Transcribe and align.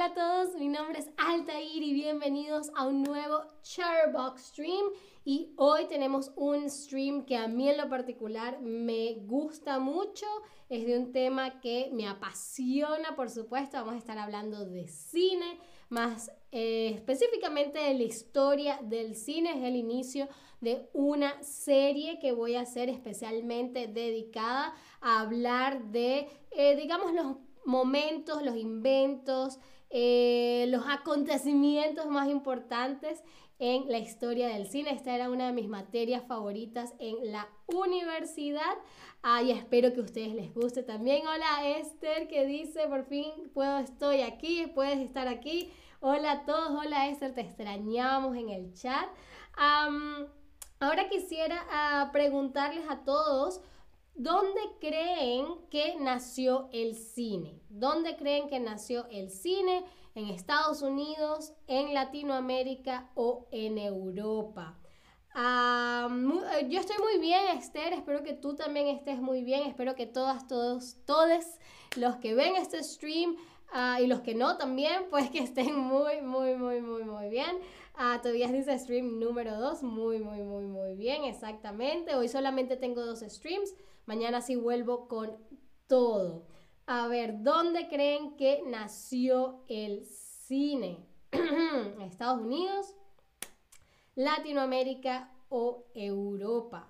Hola 0.00 0.12
a 0.12 0.14
todos, 0.14 0.54
mi 0.54 0.68
nombre 0.68 0.98
es 0.98 1.10
Altair 1.18 1.82
y 1.82 1.92
bienvenidos 1.92 2.70
a 2.74 2.86
un 2.86 3.02
nuevo 3.02 3.42
Charbox 3.60 4.46
Stream. 4.46 4.86
Y 5.26 5.52
hoy 5.56 5.88
tenemos 5.88 6.32
un 6.36 6.70
stream 6.70 7.26
que 7.26 7.36
a 7.36 7.48
mí 7.48 7.68
en 7.68 7.76
lo 7.76 7.86
particular 7.90 8.62
me 8.62 9.16
gusta 9.26 9.78
mucho. 9.78 10.24
Es 10.70 10.86
de 10.86 10.98
un 10.98 11.12
tema 11.12 11.60
que 11.60 11.90
me 11.92 12.08
apasiona, 12.08 13.14
por 13.14 13.28
supuesto. 13.28 13.76
Vamos 13.76 13.92
a 13.92 13.98
estar 13.98 14.16
hablando 14.16 14.64
de 14.64 14.88
cine, 14.88 15.58
más 15.90 16.32
eh, 16.50 16.92
específicamente 16.94 17.78
de 17.80 17.92
la 17.92 18.04
historia 18.04 18.80
del 18.82 19.14
cine. 19.14 19.50
Es 19.50 19.64
el 19.64 19.76
inicio 19.76 20.30
de 20.62 20.88
una 20.94 21.42
serie 21.42 22.18
que 22.20 22.32
voy 22.32 22.54
a 22.54 22.62
hacer 22.62 22.88
especialmente 22.88 23.86
dedicada 23.86 24.72
a 25.02 25.20
hablar 25.20 25.90
de, 25.90 26.26
eh, 26.52 26.74
digamos, 26.76 27.12
los 27.12 27.36
momentos, 27.66 28.42
los 28.42 28.56
inventos, 28.56 29.58
eh, 29.90 30.66
los 30.68 30.84
acontecimientos 30.86 32.06
más 32.06 32.28
importantes 32.28 33.22
en 33.58 33.90
la 33.90 33.98
historia 33.98 34.48
del 34.48 34.66
cine. 34.66 34.90
Esta 34.92 35.14
era 35.14 35.30
una 35.30 35.46
de 35.46 35.52
mis 35.52 35.68
materias 35.68 36.22
favoritas 36.26 36.94
en 36.98 37.32
la 37.32 37.48
universidad. 37.66 38.78
y 39.44 39.50
espero 39.50 39.92
que 39.92 40.00
a 40.00 40.04
ustedes 40.04 40.34
les 40.34 40.54
guste 40.54 40.82
también. 40.82 41.26
Hola 41.26 41.68
Esther 41.76 42.26
que 42.26 42.46
dice, 42.46 42.86
por 42.88 43.04
fin 43.04 43.50
puedo, 43.52 43.78
estoy 43.78 44.22
aquí, 44.22 44.66
puedes 44.74 44.98
estar 44.98 45.28
aquí. 45.28 45.70
Hola 46.00 46.32
a 46.32 46.44
todos, 46.46 46.70
hola 46.70 47.08
Esther, 47.08 47.34
te 47.34 47.42
extrañamos 47.42 48.34
en 48.36 48.48
el 48.48 48.72
chat. 48.72 49.08
ahora 50.78 51.08
quisiera 51.10 51.66
ah, 51.70 52.10
preguntarles 52.12 52.88
a 52.88 53.04
todos 53.04 53.60
¿Dónde 54.14 54.60
creen 54.80 55.46
que 55.70 55.96
nació 55.98 56.68
el 56.72 56.94
cine? 56.94 57.60
¿Dónde 57.68 58.16
creen 58.16 58.48
que 58.48 58.60
nació 58.60 59.06
el 59.10 59.30
cine? 59.30 59.84
¿En 60.14 60.28
Estados 60.28 60.82
Unidos, 60.82 61.54
en 61.66 61.94
Latinoamérica 61.94 63.10
o 63.14 63.46
en 63.50 63.78
Europa? 63.78 64.76
Eh, 65.34 66.66
yo 66.68 66.80
estoy 66.80 66.96
muy 66.98 67.18
bien, 67.20 67.56
Esther. 67.56 67.92
Espero 67.92 68.22
que 68.22 68.34
tú 68.34 68.54
también 68.54 68.88
estés 68.88 69.20
muy 69.20 69.42
bien. 69.42 69.62
Espero 69.62 69.94
que 69.94 70.06
todas, 70.06 70.46
todos, 70.46 70.96
todos 71.06 71.44
los 71.96 72.16
que 72.16 72.34
ven 72.34 72.56
este 72.56 72.82
stream 72.82 73.36
ah, 73.72 74.00
y 74.00 74.06
los 74.06 74.20
que 74.20 74.34
no 74.34 74.56
también, 74.56 75.04
pues 75.10 75.30
que 75.30 75.38
estén 75.38 75.78
muy, 75.78 76.20
muy, 76.20 76.56
muy, 76.56 76.80
muy, 76.80 77.04
muy 77.04 77.28
bien. 77.28 77.56
Ah, 77.94 78.18
todavía 78.22 78.48
dice 78.48 78.78
stream 78.78 79.18
número 79.20 79.56
2. 79.58 79.82
Muy, 79.82 80.18
muy, 80.18 80.42
muy, 80.42 80.64
muy 80.64 80.94
bien. 80.94 81.24
Exactamente. 81.24 82.14
Hoy 82.14 82.28
solamente 82.28 82.76
tengo 82.76 83.04
dos 83.04 83.20
streams. 83.20 83.74
Mañana 84.10 84.40
sí 84.40 84.56
vuelvo 84.56 85.06
con 85.06 85.36
todo. 85.86 86.44
A 86.86 87.06
ver, 87.06 87.44
¿dónde 87.44 87.86
creen 87.86 88.36
que 88.36 88.60
nació 88.66 89.62
el 89.68 90.04
cine? 90.04 91.06
¿Estados 92.00 92.40
Unidos, 92.40 92.96
Latinoamérica 94.16 95.32
o 95.48 95.84
Europa? 95.94 96.88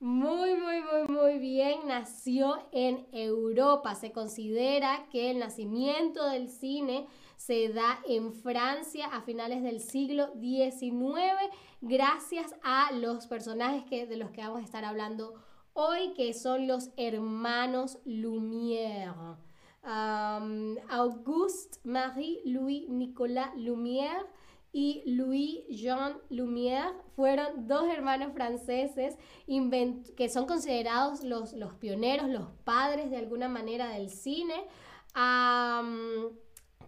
Muy, 0.00 0.56
muy, 0.56 0.80
muy, 0.82 1.16
muy 1.16 1.38
bien. 1.38 1.86
Nació 1.86 2.58
en 2.72 3.06
Europa. 3.12 3.94
Se 3.94 4.10
considera 4.10 5.06
que 5.12 5.30
el 5.30 5.38
nacimiento 5.38 6.28
del 6.28 6.48
cine 6.48 7.06
se 7.38 7.68
da 7.68 8.00
en 8.06 8.34
Francia 8.34 9.06
a 9.06 9.22
finales 9.22 9.62
del 9.62 9.80
siglo 9.80 10.32
XIX 10.40 11.32
gracias 11.80 12.54
a 12.62 12.90
los 12.92 13.26
personajes 13.28 13.84
que, 13.84 14.06
de 14.06 14.16
los 14.16 14.30
que 14.32 14.42
vamos 14.42 14.60
a 14.60 14.64
estar 14.64 14.84
hablando 14.84 15.34
hoy, 15.72 16.12
que 16.14 16.34
son 16.34 16.66
los 16.66 16.90
hermanos 16.96 17.98
Lumière. 18.04 19.38
Auguste 20.90 21.78
Marie 21.84 22.40
Louis 22.44 22.88
Nicolas 22.88 23.54
Lumière 23.54 24.26
y 24.72 25.04
Louis 25.06 25.64
Jean 25.70 26.18
Lumière 26.30 26.92
fueron 27.14 27.68
dos 27.68 27.88
hermanos 27.88 28.32
franceses 28.34 29.16
que 30.16 30.28
son 30.28 30.46
considerados 30.46 31.22
los, 31.22 31.52
los, 31.52 31.72
pioneros, 31.74 32.28
los 32.28 32.50
padres 32.64 33.10
de 33.10 33.16
alguna 33.16 33.48
manera 33.48 33.88
del 33.90 34.10
cine 34.10 34.66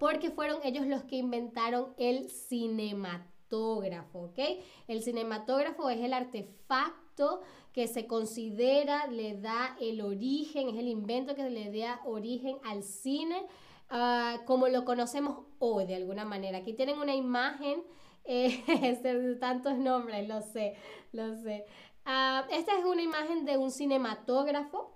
porque 0.01 0.31
fueron 0.31 0.61
ellos 0.65 0.87
los 0.87 1.05
que 1.05 1.17
inventaron 1.17 1.93
el 1.99 2.31
cinematógrafo, 2.31 4.19
¿ok? 4.19 4.39
El 4.89 5.03
cinematógrafo 5.03 5.91
es 5.91 6.01
el 6.01 6.15
artefacto 6.15 7.43
que 7.75 7.87
se 7.87 8.07
considera, 8.07 9.09
le 9.09 9.39
da 9.39 9.77
el 9.79 10.01
origen, 10.01 10.71
es 10.71 10.77
el 10.77 10.89
invento 10.89 11.35
que 11.35 11.51
le 11.51 11.71
da 11.71 12.01
origen 12.07 12.57
al 12.65 12.83
cine 12.83 13.43
ah, 13.91 14.39
como 14.47 14.69
lo 14.69 14.87
conocemos 14.87 15.45
hoy 15.59 15.85
de 15.85 15.97
alguna 15.97 16.25
manera. 16.25 16.59
Aquí 16.59 16.73
tienen 16.73 16.99
una 16.99 17.15
imagen, 17.15 17.83
eh, 18.25 19.37
tantos 19.39 19.77
nombres, 19.77 20.27
lo 20.27 20.41
sé, 20.41 20.77
lo 21.13 21.35
sé. 21.43 21.67
Ah, 22.07 22.47
esta 22.51 22.79
es 22.79 22.87
una 22.87 23.03
imagen 23.03 23.45
de 23.45 23.59
un 23.59 23.71
cinematógrafo 23.71 24.95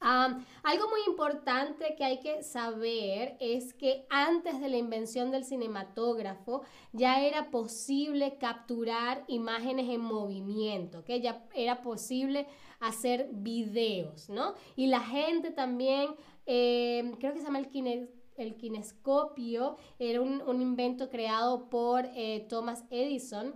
algo 0.00 0.88
muy 0.90 1.00
importante 1.06 1.94
que 1.96 2.04
hay 2.04 2.20
que 2.20 2.42
saber 2.42 3.36
es 3.40 3.72
que 3.74 4.06
antes 4.10 4.60
de 4.60 4.68
la 4.68 4.76
invención 4.76 5.30
del 5.30 5.44
cinematógrafo 5.44 6.62
ya 6.92 7.22
era 7.22 7.50
posible 7.50 8.36
capturar 8.38 9.24
imágenes 9.26 9.88
en 9.88 10.00
movimiento, 10.00 11.04
que 11.04 11.20
ya 11.20 11.44
era 11.54 11.82
posible 11.82 12.46
hacer 12.80 13.28
videos, 13.32 14.28
¿no? 14.28 14.54
Y 14.76 14.86
la 14.88 15.00
gente 15.00 15.50
también, 15.50 16.10
eh, 16.44 17.12
creo 17.18 17.32
que 17.32 17.40
se 17.40 17.44
llama 17.44 17.58
el 17.58 18.10
el 18.36 18.56
kinescopio, 18.56 19.76
era 19.98 20.20
un, 20.20 20.60
invento 20.60 21.08
creado 21.08 21.70
por 21.70 22.04
eh, 22.14 22.46
Thomas 22.50 22.84
Edison 22.90 23.54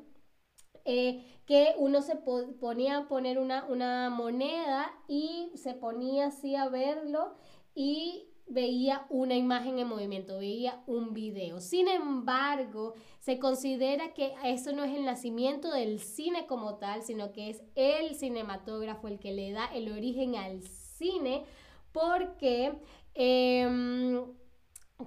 eh, 0.85 1.25
que 1.47 1.75
uno 1.79 2.01
se 2.01 2.17
ponía 2.17 2.99
a 2.99 3.09
poner 3.09 3.39
una, 3.39 4.11
moneda 4.11 4.93
y 5.09 5.51
se 5.57 5.75
ponía 5.75 6.29
así 6.29 6.55
a 6.55 6.69
verlo 6.69 7.35
y 7.75 8.29
veía 8.47 9.07
una 9.11 9.35
imagen 9.35 9.79
en 9.79 9.89
movimiento, 9.89 10.39
veía 10.39 10.83
un 10.87 11.13
video. 11.13 11.61
Sin 11.61 11.89
embargo, 11.89 12.95
se 13.19 13.39
considera 13.39 14.15
que 14.15 14.35
eso 14.45 14.73
no 14.73 14.85
es 14.85 14.95
el 14.95 15.05
nacimiento 15.05 15.73
del 15.73 16.01
cine 16.01 16.47
como 16.47 16.77
tal, 16.77 17.03
sino 17.03 17.33
que 17.33 17.51
es 17.51 17.63
el 17.75 18.15
cinematógrafo 18.15 19.09
el 19.09 19.19
que 19.19 19.33
le 19.33 19.53
da 19.53 19.67
el 19.75 19.91
origen 19.91 20.37
al 20.37 20.63
cine, 20.63 21.45
porque, 21.93 22.75
em, 23.15 24.25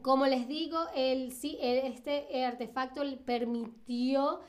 como 0.02 0.26
les 0.26 0.48
digo, 0.48 0.78
el, 0.96 1.32
este 1.32 2.46
artefacto 2.46 3.02
permitió 3.26 4.42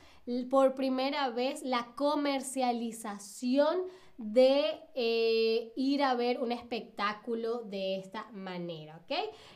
por 0.49 0.73
primera 0.75 1.29
vez 1.29 1.61
la 1.63 1.93
comercialización 1.95 3.77
de 4.17 4.79
eh, 4.95 5.73
ir 5.75 6.01
a 6.01 6.15
ver 6.15 6.39
un 6.39 6.51
espectáculo 6.53 7.63
de 7.63 7.97
esta 7.97 8.31
manera, 8.31 8.97
¿ok? 9.03 9.11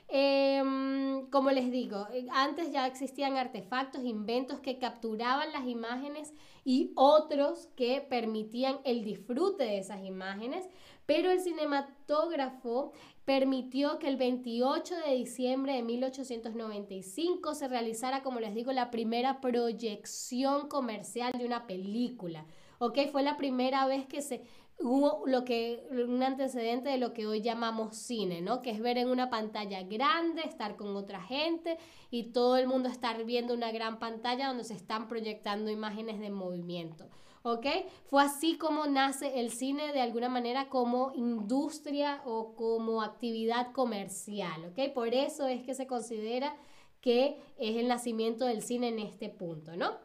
Em, 0.09 1.29
como 1.29 1.51
les 1.51 1.71
digo, 1.71 2.07
eh, 2.11 2.27
antes 2.31 2.71
ya 2.71 2.85
existían 2.85 3.37
artefactos, 3.37 4.03
inventos 4.03 4.59
que 4.59 4.77
capturaban 4.77 5.53
las 5.53 5.65
imágenes 5.65 6.33
y 6.65 6.91
otros 6.95 7.69
que 7.77 8.01
permitían 8.01 8.79
el 8.83 9.05
disfrute 9.05 9.63
de 9.63 9.79
esas 9.79 10.03
imágenes, 10.03 10.67
pero 11.05 11.31
el 11.31 11.39
cinematógrafo 11.39 12.91
permitió 13.29 13.99
que 13.99 14.07
el 14.07 14.17
28 14.17 14.95
de 15.05 15.13
diciembre 15.13 15.73
de 15.73 15.83
1895 15.83 17.53
se 17.53 17.67
realizara, 17.67 18.23
como 18.23 18.39
les 18.39 18.55
digo, 18.55 18.71
la 18.71 18.89
primera 18.89 19.39
proyección 19.39 20.67
comercial 20.67 21.33
de 21.37 21.45
una 21.45 21.67
película. 21.67 22.47
¿Ok? 22.79 22.97
Fue 23.11 23.21
la 23.21 23.37
primera 23.37 23.85
vez 23.85 24.07
que 24.07 24.23
se 24.23 24.41
hubo 24.79 25.27
lo 25.27 25.45
que 25.45 25.85
un 25.91 26.23
antecedente 26.23 26.89
de 26.89 26.97
lo 26.97 27.13
que 27.13 27.27
hoy 27.27 27.41
llamamos 27.41 27.95
cine, 27.97 28.41
¿no? 28.41 28.63
Que 28.63 28.71
es 28.71 28.79
ver 28.79 28.97
en 28.97 29.09
una 29.09 29.29
pantalla 29.29 29.83
grande, 29.83 30.41
estar 30.41 30.75
con 30.75 30.95
otra 30.95 31.21
gente 31.21 31.77
y 32.09 32.31
todo 32.31 32.57
el 32.57 32.65
mundo 32.65 32.89
estar 32.89 33.23
viendo 33.25 33.53
una 33.53 33.71
gran 33.71 33.99
pantalla 33.99 34.47
donde 34.47 34.63
se 34.63 34.73
están 34.73 35.07
proyectando 35.07 35.69
imágenes 35.69 36.19
de 36.19 36.31
movimiento. 36.31 37.05
¿Ok? 37.43 37.65
Fue 38.05 38.23
así 38.23 38.57
como 38.57 38.87
nace 38.87 39.39
el 39.39 39.51
cine 39.51 39.93
de 39.93 40.01
alguna 40.01 40.29
manera 40.29 40.69
como 40.69 41.11
industria 41.15 42.21
o 42.25 42.55
como 42.55 43.01
actividad 43.01 43.71
comercial, 43.71 44.65
¿ok? 44.65 44.93
Por 44.93 45.13
eso 45.13 45.47
es 45.47 45.63
que 45.63 45.73
se 45.73 45.87
considera 45.87 46.55
que 47.01 47.41
es 47.57 47.77
el 47.77 47.87
nacimiento 47.87 48.45
del 48.45 48.61
cine 48.61 48.89
en 48.89 48.99
este 48.99 49.29
punto, 49.29 49.75
¿no? 49.75 49.97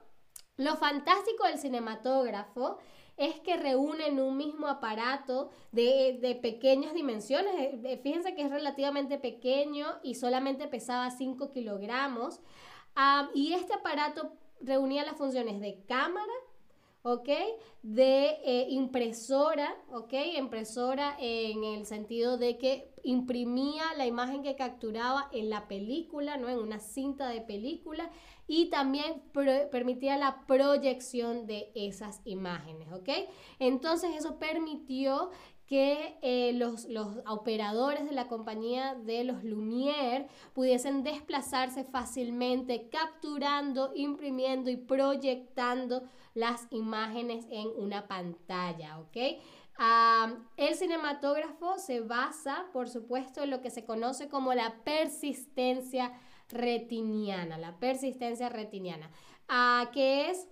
Lo 0.57 0.77
fantástico 0.77 1.47
del 1.47 1.59
cinematógrafo 1.59 2.79
es 3.17 3.39
que 3.41 3.57
reúne 3.57 4.09
en 4.09 4.21
un 4.21 4.37
mismo 4.37 4.67
aparato 4.67 5.51
de, 5.73 6.39
pequeñas 6.43 6.95
dimensiones. 6.95 7.55
Eh, 7.57 7.81
eh, 7.85 8.01
fíjense 8.03 8.35
que 8.35 8.43
es 8.43 8.51
relativamente 8.51 9.19
pequeño 9.19 9.87
y 10.03 10.15
solamente 10.15 10.67
pesaba 10.67 11.11
5 11.11 11.51
kilogramos. 11.51 12.41
Ah, 12.97 13.31
y 13.35 13.53
este 13.53 13.75
aparato 13.75 14.33
reunía 14.61 15.05
las 15.05 15.17
funciones 15.17 15.61
de 15.61 15.85
cámara, 15.87 16.33
¿ok? 17.05 17.29
De 17.83 18.39
eh, 18.45 18.67
impresora, 18.71 19.77
¿ok? 19.91 20.15
Impresora 20.39 21.15
en 21.21 21.63
el 21.63 21.85
sentido 21.85 22.39
de 22.39 22.57
que 22.57 22.95
imprimía 23.03 23.83
la 23.99 24.07
imagen 24.07 24.43
que 24.43 24.57
capturaba 24.57 25.29
en 25.31 25.51
la 25.51 25.69
película, 25.69 26.39
¿no? 26.39 26.49
En 26.49 26.59
una 26.59 26.81
cinta 26.81 27.29
de 27.29 27.43
película 27.43 28.11
y 28.47 28.71
también 28.71 29.23
permitía 29.71 30.17
la 30.17 30.47
proyección 30.47 31.47
de 31.47 31.73
esas 31.75 32.23
imágenes, 32.25 32.91
¿ok? 32.91 33.11
Entonces 33.59 34.13
eso 34.17 34.39
permitió 34.39 35.31
que 35.67 36.19
eh, 36.21 36.53
los, 36.55 36.85
los, 36.87 37.09
operadores 37.27 38.05
de 38.05 38.13
la 38.13 38.29
compañía 38.29 38.95
de 38.95 39.25
los 39.25 39.43
Lumière 39.43 40.27
pudiesen 40.53 41.03
desplazarse 41.03 41.85
fácilmente 41.85 42.89
capturando, 42.91 43.93
imprimiendo 43.95 44.71
y 44.71 44.77
proyectando 44.77 46.03
las 46.35 46.67
imágenes 46.71 47.47
en 47.51 47.69
una 47.77 48.07
pantalla, 48.07 48.99
¿ok? 48.99 49.17
el 50.57 50.75
cinematógrafo 50.77 51.79
se 51.79 52.01
basa, 52.01 52.67
por 52.73 52.89
supuesto, 52.89 53.43
en 53.43 53.51
lo 53.51 53.61
que 53.61 53.71
se 53.71 53.85
conoce 53.85 54.29
como 54.29 54.55
la 54.55 54.85
persistencia 54.85 56.13
retiniana, 56.49 57.59
la 57.59 57.79
persistencia 57.79 58.49
retiniana, 58.49 59.11
uh, 59.49 59.91
que 59.91 60.31
es, 60.31 60.49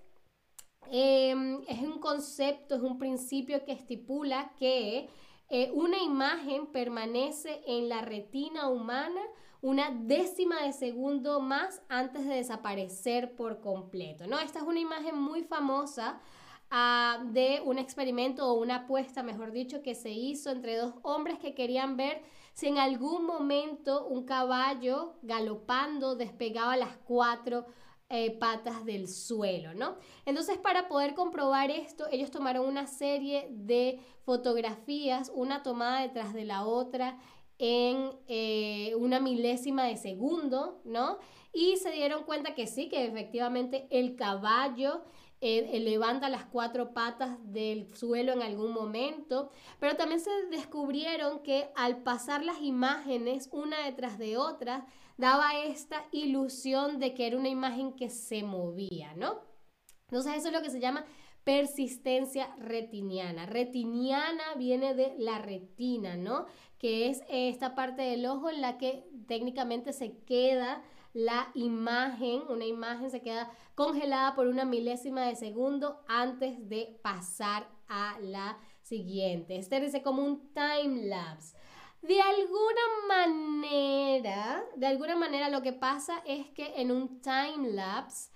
em, 0.91 1.63
es 1.69 1.81
un 1.81 1.99
concepto, 1.99 2.75
es 2.75 2.83
un 2.83 2.99
principio 2.99 3.65
que 3.65 3.73
estipula 3.73 4.53
que 4.59 5.09
eh, 5.49 5.71
una 5.75 6.03
imagen 6.03 6.67
permanece 6.67 7.63
en 7.67 7.89
la 7.89 8.03
retina 8.03 8.69
humana 8.69 9.21
una 9.61 9.91
décima 9.91 10.63
de 10.63 10.73
segundo 10.73 11.41
más 11.41 11.83
antes 11.89 12.27
de 12.27 12.35
desaparecer 12.35 13.37
por 13.37 13.61
completo. 13.61 14.27
¿no? 14.27 14.39
Esta 14.41 14.59
es 14.59 14.65
una 14.65 14.81
imagen 14.81 15.17
muy 15.17 15.45
famosa 15.45 16.21
ah, 16.71 17.23
de 17.33 17.63
un 17.65 17.79
experimento 17.79 18.47
o 18.47 18.55
una 18.55 18.77
apuesta, 18.77 19.23
mejor 19.23 19.53
dicho, 19.53 19.83
que 19.83 19.95
se 19.95 20.11
hizo 20.11 20.51
entre 20.51 20.77
dos 20.77 20.95
hombres 21.03 21.39
que 21.39 21.55
querían 21.55 21.97
ver 21.97 22.23
si 22.55 22.67
en 22.67 22.79
algún 22.79 23.25
momento 23.25 24.07
un 24.07 24.25
caballo 24.25 25.15
galopando 25.23 26.17
despegaba 26.17 26.77
las 26.77 26.97
cuatro 27.05 27.67
eh, 28.15 28.31
patas 28.31 28.85
del 28.85 29.09
suelo, 29.09 29.73
¿no? 29.73 29.97
Entonces, 30.27 30.59
para 30.59 30.87
poder 30.87 31.15
comprobar 31.15 31.71
esto, 31.71 32.07
ellos 32.13 32.31
tomaron 32.31 32.67
una 32.67 32.87
serie 32.87 33.49
de 33.51 34.01
fotografías, 34.27 35.33
una 35.35 35.63
tomada 35.63 36.03
detrás 36.03 36.35
de 36.35 36.45
la 36.45 36.67
otra, 36.67 37.19
en 37.59 38.11
eh, 38.29 38.95
una 38.99 39.19
milésima 39.19 39.85
de 39.85 39.97
segundo, 39.97 40.83
¿no? 40.85 41.21
Y 41.55 41.79
se 41.79 41.91
dieron 41.91 42.25
cuenta 42.25 42.55
que 42.55 42.67
sí, 42.67 42.91
que 42.91 43.07
efectivamente 43.07 43.87
el 43.89 44.15
caballo 44.15 45.05
eh, 45.41 45.81
levanta 45.81 46.29
las 46.29 46.45
cuatro 46.45 46.93
patas 46.93 47.39
del 47.51 47.97
suelo 47.97 48.35
en 48.35 48.43
algún 48.43 48.73
momento, 48.73 49.51
pero 49.81 49.97
también 49.97 50.21
se 50.21 50.31
descubrieron 50.51 51.43
que 51.43 51.71
al 51.77 52.03
pasar 52.03 52.45
las 52.45 52.61
imágenes 52.61 53.49
una 53.53 53.87
detrás 53.87 54.19
de 54.19 54.37
otra, 54.37 54.87
daba 55.17 55.59
esta 55.65 56.05
ilusión 56.13 56.99
de 56.99 57.15
que 57.15 57.27
era 57.27 57.37
una 57.37 57.49
imagen 57.49 57.95
que 57.95 58.11
se 58.11 58.43
movía, 58.43 59.15
¿no? 59.15 59.41
Entonces 60.09 60.37
eso 60.37 60.49
es 60.49 60.55
lo 60.55 60.63
que 60.63 60.71
se 60.71 60.81
llama 60.81 61.05
persistencia 61.45 62.55
retiniana. 62.59 63.47
Retiniana 63.47 64.55
viene 64.57 64.95
de 64.95 65.15
la 65.19 65.39
retina, 65.39 66.17
¿no? 66.17 66.47
Que 66.79 67.09
es 67.09 67.23
esta 67.29 67.75
parte 67.75 68.03
del 68.03 68.27
ojo 68.27 68.51
en 68.51 68.61
la 68.61 68.79
que 68.79 69.09
técnicamente 69.27 69.93
se 69.93 70.19
queda 70.25 70.83
la 71.15 71.51
imagen, 71.55 72.43
una 72.49 72.65
imagen 72.65 73.11
se 73.11 73.21
queda 73.21 73.51
congelada 73.75 74.35
por 74.35 74.47
una 74.47 74.65
milésima 74.65 75.27
de 75.27 75.37
segundo 75.37 76.01
antes 76.09 76.69
de 76.69 76.99
pasar 77.03 77.69
a 77.89 78.19
la 78.21 78.59
siguiente. 78.83 79.57
Este 79.57 79.81
dice 79.81 80.03
como 80.03 80.25
un 80.25 80.53
time 80.55 81.07
lapse. 81.07 81.57
De 82.03 82.21
alguna 82.21 82.81
manera, 83.07 84.65
de 84.75 84.87
alguna 84.89 85.15
manera 85.15 85.49
lo 85.49 85.63
que 85.63 85.73
pasa 85.73 86.21
es 86.27 86.49
que 86.49 86.81
en 86.81 86.91
un 86.91 87.21
time 87.21 87.71
lapse 87.71 88.33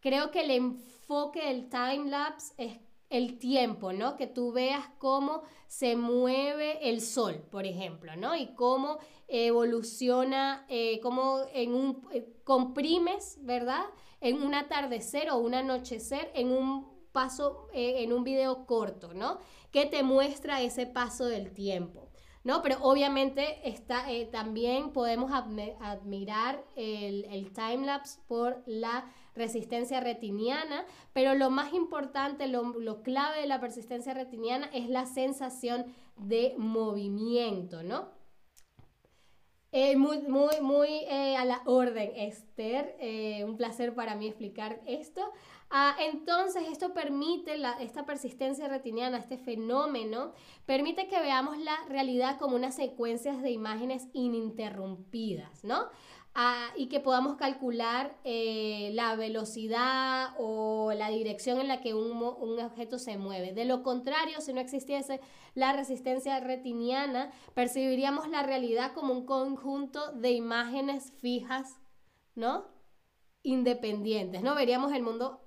creo 0.00 0.32
que 0.32 0.40
el 0.40 0.50
enfoque 0.50 1.44
del 1.46 1.68
time 1.68 2.10
lapse 2.10 2.52
es 2.58 2.80
el 3.08 3.38
tiempo, 3.38 3.92
¿no? 3.92 4.16
Que 4.16 4.26
tú 4.26 4.50
veas 4.50 4.88
cómo 4.98 5.42
se 5.68 5.94
mueve 5.94 6.90
el 6.90 7.00
sol, 7.00 7.46
por 7.52 7.64
ejemplo, 7.64 8.16
¿no? 8.16 8.34
Y 8.34 8.54
cómo 8.56 8.98
evoluciona, 9.28 10.66
eh, 10.68 10.98
cómo 11.00 11.42
en 11.52 11.74
un, 11.74 12.08
eh, 12.10 12.40
comprimes, 12.42 13.38
¿verdad? 13.42 13.84
En 14.20 14.42
un 14.42 14.52
atardecer 14.52 15.30
o 15.30 15.38
un 15.38 15.54
anochecer, 15.54 16.32
en 16.34 16.50
un 16.50 16.88
paso, 17.12 17.68
eh, 17.72 18.02
en 18.02 18.12
un 18.12 18.24
video 18.24 18.66
corto, 18.66 19.14
¿no? 19.14 19.38
Que 19.70 19.86
te 19.86 20.02
muestra 20.02 20.60
ese 20.60 20.86
paso 20.86 21.26
del 21.26 21.52
tiempo. 21.52 22.09
¿No? 22.44 22.62
Pero 22.62 22.76
obviamente 22.82 23.68
está, 23.68 24.10
eh, 24.10 24.26
también 24.26 24.92
podemos 24.92 25.32
admirar 25.32 26.64
el, 26.76 27.24
el 27.26 27.52
timelapse 27.52 28.20
por 28.26 28.62
la 28.66 29.04
resistencia 29.34 30.00
retiniana, 30.00 30.84
pero 31.12 31.34
lo 31.34 31.50
más 31.50 31.72
importante, 31.72 32.46
lo, 32.48 33.02
clave 33.02 33.40
de 33.40 33.46
la 33.46 33.60
persistencia 33.60 34.14
retiniana 34.14 34.66
es 34.72 34.88
la 34.88 35.06
sensación 35.06 35.86
de 36.16 36.54
movimiento, 36.58 37.82
¿no? 37.82 38.08
Eh, 39.72 39.96
muy, 39.96 40.20
muy, 40.60 40.88
eh, 41.08 41.36
a 41.36 41.44
la 41.44 41.62
orden, 41.64 42.10
Esther. 42.16 42.96
un 43.44 43.56
placer 43.56 43.94
para 43.94 44.16
mí 44.16 44.26
explicar 44.26 44.80
esto. 44.86 45.22
Ah, 45.72 45.94
entonces, 46.00 46.64
esto 46.68 46.92
permite, 46.92 47.54
esta 47.80 48.04
persistencia 48.04 48.66
retiniana, 48.66 49.18
este 49.18 49.38
fenómeno, 49.38 50.32
permite 50.66 51.06
que 51.06 51.20
veamos 51.20 51.58
la 51.58 51.76
realidad 51.88 52.38
como 52.38 52.56
unas 52.56 52.74
secuencias 52.74 53.40
de 53.40 53.52
imágenes 53.52 54.08
ininterrumpidas, 54.12 55.62
¿no? 55.62 55.86
Ah, 56.42 56.70
y 56.74 56.86
que 56.86 57.00
podamos 57.00 57.36
calcular 57.36 58.16
eh, 58.24 58.92
la 58.94 59.14
velocidad 59.14 60.30
o 60.38 60.90
la 60.94 61.10
dirección 61.10 61.60
en 61.60 61.68
la 61.68 61.82
que 61.82 61.92
un, 61.92 62.12
un, 62.12 62.58
objeto 62.60 62.98
se 62.98 63.18
mueve. 63.18 63.52
De 63.52 63.66
lo 63.66 63.82
contrario, 63.82 64.40
si 64.40 64.54
no 64.54 64.60
existiese 64.62 65.20
la 65.54 65.74
resistencia 65.74 66.40
retiniana, 66.40 67.30
percibiríamos 67.52 68.26
la 68.30 68.42
realidad 68.42 68.94
como 68.94 69.12
un 69.12 69.26
conjunto 69.26 70.12
de 70.12 70.30
imágenes 70.30 71.12
fijas, 71.20 71.78
¿no? 72.34 72.64
Independientes, 73.42 74.40
¿no? 74.42 74.54
Veríamos 74.54 74.94
el 74.94 75.02
mundo 75.02 75.42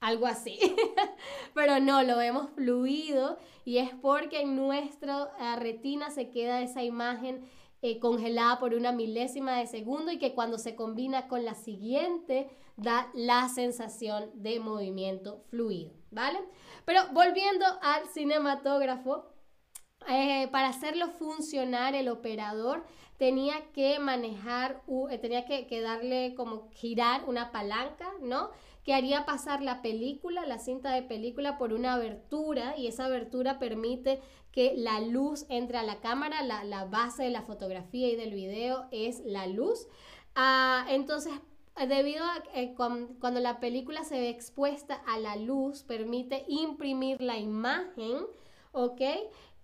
algo 0.00 0.26
así. 0.26 0.58
Pero 1.54 1.80
no, 1.80 2.02
lo 2.02 2.16
vemos 2.16 2.48
fluido 2.54 3.36
y 3.66 3.76
es 3.76 3.90
porque 3.90 4.40
en 4.40 4.56
nuestra 4.56 5.30
eh, 5.38 5.56
retina 5.56 6.10
se 6.10 6.30
queda 6.30 6.62
esa 6.62 6.82
imagen 6.82 7.44
eh, 7.82 7.98
congelada 7.98 8.58
por 8.58 8.74
una 8.74 8.92
milésima 8.92 9.58
de 9.58 9.66
segundo 9.66 10.10
y 10.10 10.18
que 10.18 10.34
cuando 10.34 10.58
se 10.58 10.74
combina 10.74 11.28
con 11.28 11.44
la 11.44 11.54
siguiente 11.54 12.48
da 12.76 13.08
la 13.14 13.48
sensación 13.48 14.30
de 14.34 14.60
movimiento 14.60 15.44
fluido, 15.50 15.92
¿vale? 16.10 16.38
Pero 16.84 17.00
volviendo 17.12 17.64
al 17.82 18.06
cinematógrafo, 18.08 19.26
eh, 20.08 20.48
para 20.52 20.68
hacerlo 20.68 21.08
funcionar 21.10 21.94
el 21.94 22.08
operador 22.08 22.84
tenía 23.18 23.72
que 23.72 23.98
manejar, 23.98 24.82
tenía 25.20 25.46
que, 25.46 25.66
que 25.66 25.80
darle 25.80 26.34
como 26.34 26.68
girar 26.72 27.24
una 27.26 27.50
palanca, 27.50 28.12
¿no? 28.20 28.50
que 28.86 28.94
haría 28.94 29.26
pasar 29.26 29.62
la 29.62 29.82
película, 29.82 30.46
la 30.46 30.60
cinta 30.60 30.92
de 30.92 31.02
película, 31.02 31.58
por 31.58 31.72
una 31.72 31.94
abertura 31.94 32.76
y 32.78 32.86
esa 32.86 33.06
abertura 33.06 33.58
permite 33.58 34.20
que 34.56 34.72
la 34.74 35.02
luz 35.02 35.44
entre 35.50 35.76
a 35.76 35.82
la 35.82 36.00
cámara, 36.00 36.42
la, 36.42 36.86
base 36.86 37.24
de 37.24 37.30
la 37.30 37.42
fotografía 37.42 38.08
y 38.08 38.16
del 38.16 38.32
video 38.32 38.86
es 38.90 39.20
la 39.26 39.46
luz. 39.46 39.86
Ah, 40.34 40.86
entonces, 40.88 41.34
debido 41.86 42.24
a 42.24 42.42
que 42.42 42.74
cuando, 42.74 43.38
la 43.40 43.60
película 43.60 44.02
se 44.02 44.18
ve 44.18 44.30
expuesta 44.30 44.94
a 44.94 45.18
la 45.18 45.36
luz, 45.36 45.82
permite 45.82 46.46
imprimir 46.48 47.20
la 47.20 47.36
imagen, 47.36 48.24
¿ok? 48.72 49.02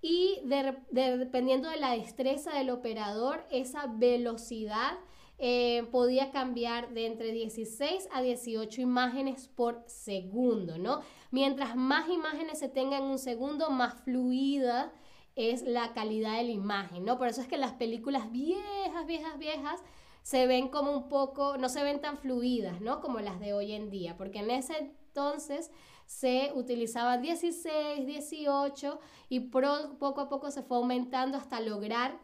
Y 0.02 0.42
dependiendo 0.90 1.70
de 1.70 1.78
la 1.78 1.92
destreza 1.92 2.52
del 2.52 2.68
operador, 2.68 3.46
esa 3.50 3.86
velocidad 3.86 4.98
eh, 5.38 5.88
podía 5.90 6.30
cambiar 6.30 6.92
de 6.94 7.06
entre 7.06 7.32
16 7.32 8.08
a 8.12 8.22
18 8.22 8.80
imágenes 8.80 9.48
por 9.48 9.82
segundo, 9.86 10.78
¿no? 10.78 11.00
Mientras 11.30 11.74
más 11.76 12.08
imágenes 12.08 12.58
se 12.58 12.68
tengan 12.68 13.04
en 13.04 13.10
un 13.10 13.18
segundo, 13.18 13.70
más 13.70 13.94
fluida 14.02 14.92
es 15.34 15.62
la 15.62 15.92
calidad 15.94 16.36
de 16.36 16.44
la 16.44 16.50
imagen, 16.50 17.04
¿no? 17.04 17.18
Por 17.18 17.28
eso 17.28 17.40
es 17.40 17.48
que 17.48 17.56
las 17.56 17.72
películas 17.72 18.30
viejas, 18.30 19.06
viejas, 19.06 19.38
viejas 19.38 19.80
se 20.22 20.46
ven 20.46 20.68
como 20.68 20.92
un 20.92 21.08
poco, 21.08 21.56
no 21.56 21.68
se 21.68 21.82
ven 21.82 22.00
tan 22.00 22.18
fluidas, 22.18 22.80
¿no? 22.80 23.00
Como 23.00 23.20
las 23.20 23.40
de 23.40 23.54
hoy 23.54 23.72
en 23.72 23.90
día, 23.90 24.16
porque 24.16 24.38
en 24.38 24.50
ese 24.50 24.76
entonces 24.78 25.70
se 26.06 26.52
utilizaban 26.54 27.22
16, 27.22 28.06
18 28.06 29.00
y 29.28 29.40
poco 29.40 30.20
a 30.20 30.28
poco 30.28 30.50
se 30.50 30.62
fue 30.62 30.76
aumentando 30.76 31.38
hasta 31.38 31.60
lograr 31.60 32.20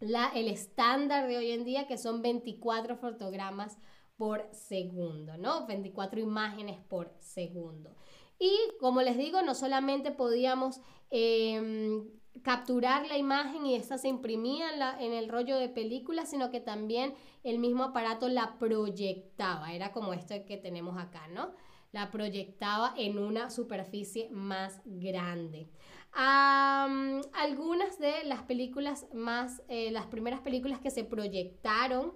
la, 0.00 0.28
el 0.34 0.48
estándar 0.48 1.26
de 1.26 1.38
hoy 1.38 1.50
en 1.52 1.64
día, 1.64 1.86
que 1.86 1.98
son 1.98 2.22
24 2.22 2.96
fotogramas 2.96 3.78
por 4.16 4.48
segundo, 4.52 5.36
¿no? 5.36 5.66
24 5.66 6.20
imágenes 6.20 6.78
por 6.88 7.14
segundo. 7.18 7.94
Y 8.38 8.52
como 8.80 9.02
les 9.02 9.16
digo, 9.16 9.42
no 9.42 9.54
solamente 9.54 10.10
podíamos 10.10 10.80
em, 11.10 12.08
capturar 12.42 13.06
la 13.06 13.16
imagen 13.16 13.64
y 13.66 13.74
esta 13.74 13.98
se 13.98 14.08
imprimía 14.08 14.72
en, 14.72 14.78
la, 14.78 15.00
en, 15.00 15.12
el 15.12 15.28
rollo 15.28 15.56
de 15.56 15.68
película, 15.68 16.26
sino 16.26 16.50
que 16.50 16.60
también 16.60 17.14
el 17.44 17.58
mismo 17.58 17.84
aparato 17.84 18.28
la 18.28 18.58
proyectaba. 18.58 19.72
Era 19.72 19.92
como 19.92 20.12
este 20.12 20.44
que 20.44 20.56
tenemos 20.56 20.98
acá, 20.98 21.28
¿no? 21.28 21.52
La 21.92 22.10
proyectaba 22.10 22.92
en 22.96 23.18
una 23.18 23.50
superficie 23.50 24.28
más 24.30 24.82
grande. 24.84 25.70
Algunas 26.16 27.98
de 27.98 28.24
las 28.24 28.42
películas 28.42 29.06
más, 29.12 29.62
eh, 29.68 29.90
las 29.90 30.06
primeras 30.06 30.40
películas 30.40 30.80
que 30.80 30.90
se 30.90 31.04
proyectaron, 31.04 32.14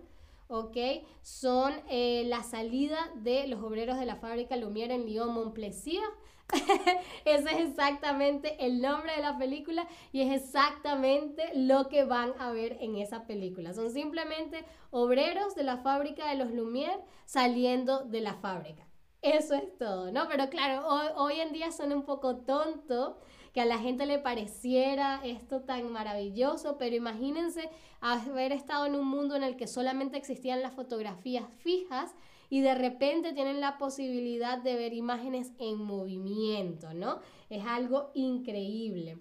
¿ok? 0.48 0.76
Son 1.22 1.72
eh, 1.88 2.24
la 2.26 2.42
salida 2.42 2.98
de 3.16 3.46
los 3.46 3.62
obreros 3.62 3.98
de 3.98 4.06
la 4.06 4.16
fábrica 4.16 4.56
Lumière 4.56 4.92
en 4.92 5.04
Lyon 5.06 5.34
Montplaisir. 5.34 6.00
Ese 7.24 7.50
es 7.50 7.68
exactamente 7.68 8.56
el 8.64 8.80
nombre 8.80 9.14
de 9.14 9.22
la 9.22 9.38
película 9.38 9.86
y 10.12 10.22
es 10.22 10.42
exactamente 10.42 11.44
lo 11.54 11.88
que 11.88 12.04
van 12.04 12.32
a 12.40 12.50
ver 12.50 12.78
en 12.80 12.96
esa 12.96 13.26
película. 13.26 13.72
Son 13.74 13.90
simplemente 13.90 14.64
obreros 14.90 15.54
de 15.54 15.62
la 15.62 15.76
fábrica 15.76 16.28
de 16.28 16.36
los 16.36 16.50
Lumière 16.50 17.04
saliendo 17.26 18.04
de 18.04 18.20
la 18.20 18.34
fábrica. 18.34 18.84
Eso 19.22 19.54
es 19.54 19.76
todo, 19.78 20.10
¿no? 20.10 20.26
Pero 20.28 20.48
claro, 20.48 20.88
hoy, 20.88 21.06
hoy 21.14 21.40
en 21.40 21.52
día 21.52 21.70
son 21.70 21.92
un 21.92 22.04
poco 22.04 22.38
tonto 22.38 23.18
que 23.52 23.60
a 23.60 23.64
la 23.64 23.78
gente 23.78 24.06
le 24.06 24.18
pareciera 24.18 25.20
esto 25.24 25.62
tan 25.62 25.90
maravilloso, 25.92 26.78
pero 26.78 26.96
imagínense 26.96 27.68
haber 28.00 28.52
estado 28.52 28.86
en 28.86 28.94
un 28.94 29.06
mundo 29.06 29.36
en 29.36 29.42
el 29.42 29.56
que 29.56 29.66
solamente 29.66 30.16
existían 30.16 30.62
las 30.62 30.74
fotografías 30.74 31.44
fijas 31.58 32.14
y 32.48 32.60
de 32.60 32.74
repente 32.74 33.32
tienen 33.32 33.60
la 33.60 33.78
posibilidad 33.78 34.58
de 34.58 34.74
ver 34.76 34.92
imágenes 34.92 35.52
en 35.58 35.78
movimiento, 35.78 36.92
¿no? 36.94 37.20
Es 37.48 37.64
algo 37.64 38.10
increíble. 38.14 39.18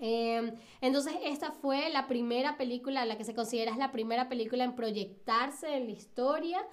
Em, 0.00 0.54
entonces 0.80 1.14
esta 1.24 1.50
fue 1.50 1.90
la 1.90 2.06
primera 2.06 2.56
película, 2.56 3.04
la 3.04 3.18
que 3.18 3.24
se 3.24 3.34
considera 3.34 3.72
es 3.72 3.78
la 3.78 3.90
primera 3.90 4.28
película 4.28 4.64
en 4.64 4.76
proyectarse 4.76 5.76
en 5.76 5.86
la 5.86 5.92
historia. 5.92 6.64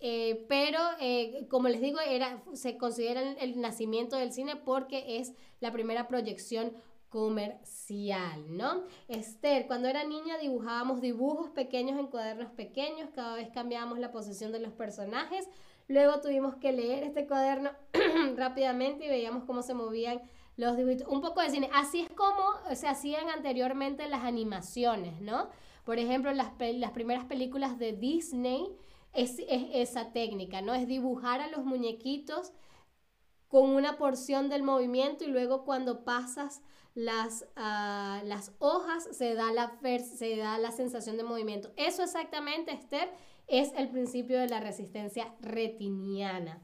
Eh, 0.00 0.46
pero 0.48 0.78
eh, 1.00 1.46
como 1.50 1.68
les 1.68 1.80
digo, 1.80 1.98
era, 2.00 2.42
se 2.54 2.78
considera 2.78 3.20
el, 3.20 3.60
nacimiento 3.60 4.16
del 4.16 4.32
cine 4.32 4.56
porque 4.56 5.18
es 5.18 5.34
la 5.60 5.72
primera 5.72 6.08
proyección 6.08 6.72
comercial, 7.10 8.56
¿no? 8.56 8.84
Esther, 9.08 9.66
cuando 9.66 9.88
era 9.88 10.04
niña 10.04 10.38
dibujábamos 10.38 11.00
dibujos 11.00 11.50
pequeños 11.50 11.98
en 11.98 12.08
cuadernos 12.08 12.50
pequeños, 12.52 13.10
cada 13.14 13.36
vez 13.36 13.50
cambiábamos 13.50 13.98
la 13.98 14.10
posición 14.10 14.52
de 14.52 14.58
los 14.60 14.72
personajes, 14.72 15.48
luego 15.86 16.20
tuvimos 16.20 16.56
que 16.56 16.72
leer 16.72 17.04
este 17.04 17.26
cuaderno 17.26 17.70
rápidamente 18.36 19.04
y 19.04 19.08
veíamos 19.08 19.44
cómo 19.44 19.62
se 19.62 19.74
movían 19.74 20.22
los 20.56 20.76
dibujos, 20.76 21.06
un 21.08 21.20
poco 21.20 21.40
de 21.40 21.50
cine, 21.50 21.70
así 21.74 22.00
es 22.00 22.10
como 22.10 22.42
se 22.74 22.88
hacían 22.88 23.28
anteriormente 23.28 24.08
las 24.08 24.24
animaciones, 24.24 25.20
¿no? 25.20 25.50
Por 25.84 25.98
ejemplo, 25.98 26.32
las, 26.32 26.52
las 26.58 26.90
primeras 26.92 27.26
películas 27.26 27.78
de 27.78 27.92
Disney 27.92 28.66
es, 29.12 29.36
esa 29.48 30.12
técnica, 30.12 30.62
¿no? 30.62 30.74
Es 30.74 30.86
dibujar 30.86 31.40
a 31.40 31.48
los 31.48 31.64
muñequitos 31.64 32.52
con 33.48 33.70
una 33.70 33.96
porción 33.96 34.48
del 34.48 34.62
movimiento 34.62 35.24
y 35.24 35.28
luego 35.28 35.64
cuando 35.64 36.04
pasas 36.04 36.62
las, 36.94 37.46
ah, 37.56 38.22
las 38.24 38.52
hojas 38.58 39.08
se 39.12 39.34
da, 39.34 39.52
la 39.52 39.78
se 40.00 40.36
da 40.36 40.58
la 40.58 40.72
sensación 40.72 41.16
de 41.16 41.24
movimiento. 41.24 41.72
Eso 41.76 42.02
exactamente, 42.02 42.72
Esther, 42.72 43.12
es 43.46 43.72
el 43.76 43.90
principio 43.90 44.40
de 44.40 44.48
la 44.48 44.60
resistencia 44.60 45.34
retiniana. 45.40 46.62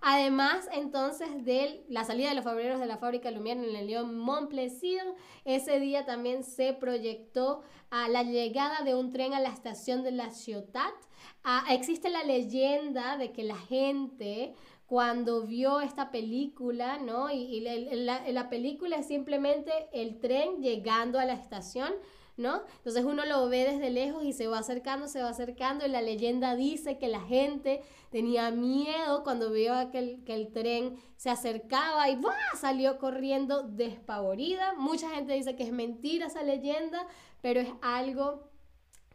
Además, 0.00 0.68
entonces, 0.72 1.44
de 1.44 1.84
la 1.88 2.04
salida 2.04 2.28
de 2.28 2.36
los 2.36 2.46
obreros 2.46 2.78
de 2.78 2.86
la 2.86 2.98
fábrica 2.98 3.30
Lumière 3.30 3.64
en 3.64 3.74
el 3.74 3.86
Lyon 3.86 4.16
Montplaisir, 4.16 5.02
ese 5.44 5.80
día 5.80 6.06
también 6.06 6.44
se 6.44 6.72
proyectó 6.72 7.62
a 7.90 8.08
la 8.08 8.22
llegada 8.22 8.82
de 8.84 8.94
un 8.94 9.12
tren 9.12 9.34
a 9.34 9.40
la 9.40 9.48
estación 9.48 10.02
de 10.02 10.12
la 10.12 10.30
Ciotat. 10.30 10.94
Ah, 11.42 11.64
existe 11.70 12.10
la 12.10 12.22
leyenda 12.22 13.16
de 13.16 13.32
que 13.32 13.42
la 13.42 13.56
gente 13.56 14.54
cuando 14.86 15.42
vio 15.42 15.80
esta 15.80 16.10
película, 16.10 16.98
¿no? 16.98 17.30
Y, 17.30 17.60
la, 17.60 18.30
la 18.30 18.48
película 18.48 18.96
es 18.96 19.06
simplemente 19.06 19.70
el 19.92 20.18
tren 20.18 20.62
llegando 20.62 21.18
a 21.18 21.26
la 21.26 21.34
estación, 21.34 21.92
¿no? 22.38 22.62
Entonces 22.76 23.04
uno 23.04 23.26
lo 23.26 23.48
ve 23.48 23.64
desde 23.64 23.90
lejos 23.90 24.24
y 24.24 24.32
se 24.32 24.46
va 24.46 24.60
acercando, 24.60 25.08
se 25.08 25.22
va 25.22 25.30
acercando 25.30 25.84
y 25.84 25.90
la 25.90 26.00
leyenda 26.00 26.54
dice 26.54 26.96
que 26.96 27.08
la 27.08 27.20
gente 27.20 27.82
tenía 28.10 28.50
miedo 28.50 29.24
cuando 29.24 29.50
vio 29.50 29.74
que 29.90 29.98
el, 29.98 30.24
que 30.24 30.34
el 30.34 30.52
tren 30.52 30.96
se 31.16 31.30
acercaba 31.30 32.08
y 32.08 32.16
¡buah! 32.16 32.34
salió 32.58 32.98
corriendo 32.98 33.64
despavorida. 33.64 34.74
Mucha 34.74 35.10
gente 35.10 35.34
dice 35.34 35.56
que 35.56 35.64
es 35.64 35.72
mentira 35.72 36.28
esa 36.28 36.42
leyenda, 36.42 37.06
pero 37.42 37.60
es 37.60 37.68
algo 37.82 38.48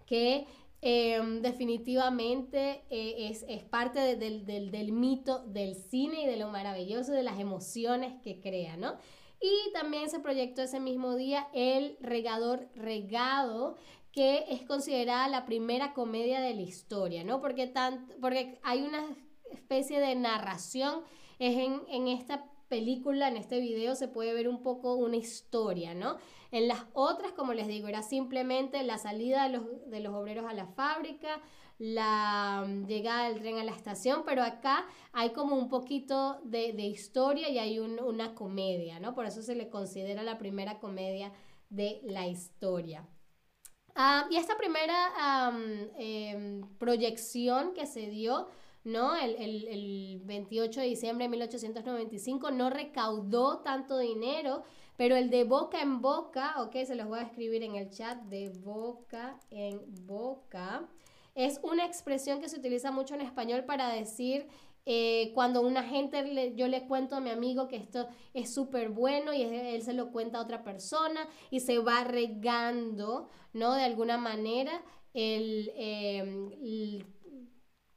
que 0.06 0.46
em, 0.82 1.42
definitivamente 1.42 2.84
eh, 2.90 3.30
es, 3.30 3.46
es, 3.48 3.64
parte 3.64 4.18
del, 4.18 4.46
del, 4.46 4.92
mito 4.92 5.40
del 5.46 5.76
cine 5.76 6.24
y 6.24 6.28
de 6.28 6.36
lo 6.36 6.50
maravilloso 6.50 7.14
de 7.14 7.24
las 7.24 7.40
emociones 7.40 8.22
que 8.22 8.42
crea, 8.42 8.76
¿no? 8.76 8.98
Y 9.44 9.74
también 9.74 10.10
se 10.10 10.22
proyectó 10.22 10.62
ese 10.62 10.80
mismo 10.80 11.16
día 11.18 11.50
El 11.52 11.98
regador 12.00 12.70
regado, 12.76 13.76
que 14.14 14.46
es 14.48 14.62
considerada 14.62 15.28
la 15.28 15.46
primera 15.46 15.94
comedia 15.94 16.40
de 16.40 16.54
la 16.54 16.62
historia, 16.62 17.26
¿no? 17.26 17.42
Porque, 17.42 17.74
porque 18.22 18.58
hay 18.64 18.84
una 18.84 19.06
especie 19.52 20.00
de 20.00 20.16
narración, 20.16 21.02
es 21.40 21.58
en, 21.58 21.82
en 21.90 22.08
esta 22.08 22.46
película, 22.70 23.28
en 23.28 23.36
este 23.36 23.60
video, 23.60 23.96
se 23.96 24.08
puede 24.08 24.34
ver 24.34 24.48
un 24.48 24.64
poco 24.64 24.96
una 24.96 25.18
historia, 25.18 25.94
¿no? 25.94 26.16
En 26.52 26.70
las 26.70 26.86
otras, 26.94 27.34
como 27.34 27.54
les 27.54 27.68
digo, 27.68 27.90
era 27.90 28.02
simplemente 28.02 28.82
la 28.84 28.98
salida 28.98 29.44
de 29.44 29.58
los, 29.58 29.90
de 29.90 30.00
los 30.00 30.14
obreros 30.14 30.46
a 30.46 30.54
la 30.54 30.68
fábrica, 30.68 31.42
la 31.78 32.64
mm, 32.68 32.86
llegada 32.86 33.30
del 33.30 33.40
tren 33.40 33.60
a 33.60 33.64
la 33.64 33.72
estación, 33.72 34.24
pero 34.26 34.44
acá 34.44 34.86
hay 35.12 35.32
como 35.32 35.56
un 35.56 35.70
poquito 35.70 36.40
de, 36.44 36.70
historia 36.86 37.50
y 37.50 37.60
hay 37.60 37.80
una 37.80 38.36
comedia, 38.36 39.00
¿no? 39.00 39.14
Por 39.16 39.26
eso 39.26 39.42
se 39.42 39.56
le 39.56 39.70
considera 39.70 40.24
la 40.24 40.38
primera 40.38 40.80
comedia 40.80 41.32
de 41.70 42.02
la 42.04 42.28
historia. 42.28 43.08
Ah, 43.96 44.28
y 44.32 44.38
esta 44.38 44.58
primera 44.58 45.52
em, 45.98 46.68
proyección 46.80 47.74
que 47.74 47.86
se 47.86 48.10
dio, 48.10 48.48
¿no? 48.84 49.16
El, 49.16 49.36
el, 49.36 49.68
el, 49.68 50.22
28 50.24 50.82
de 50.82 50.88
diciembre 50.88 51.26
de 51.26 51.30
1895 51.30 52.52
no 52.52 52.70
recaudó 52.72 53.60
tanto 53.60 54.00
dinero, 54.00 54.64
pero 54.98 55.16
el 55.16 55.30
de 55.30 55.44
boca 55.44 55.82
en 55.82 56.02
boca, 56.02 56.56
ok, 56.64 56.74
se 56.86 56.96
los 56.96 57.08
voy 57.08 57.20
a 57.20 57.24
escribir 57.24 57.64
en 57.64 57.76
el 57.76 57.90
chat, 57.92 58.20
de 58.24 58.50
boca 58.50 59.40
en 59.52 59.80
boca, 60.08 60.88
es 61.36 61.60
una 61.64 61.86
expresión 61.86 62.42
que 62.42 62.50
se 62.50 62.58
utiliza 62.60 62.92
mucho 62.92 63.16
en 63.16 63.22
español 63.22 63.66
para 63.66 63.90
decir 63.90 64.48
eh, 64.86 65.32
cuando 65.34 65.62
una 65.62 65.84
gente, 65.84 66.54
yo 66.56 66.68
le 66.68 66.86
cuento 66.88 67.16
a 67.16 67.22
mi 67.22 67.30
amigo 67.30 67.68
que 67.68 67.78
esto 67.78 68.08
es 68.34 68.54
súper 68.54 68.90
bueno 68.90 69.34
y 69.34 69.42
él 69.42 69.82
se 69.82 69.94
lo 69.94 70.12
cuenta 70.12 70.40
a 70.40 70.42
otra 70.42 70.64
persona 70.64 71.28
y 71.50 71.62
se 71.62 71.80
va 71.80 72.04
regando, 72.04 73.30
¿no? 73.54 73.74
De 73.76 73.84
alguna 73.84 74.18
manera, 74.18 74.84
el, 75.14 75.72
em, 75.76 76.52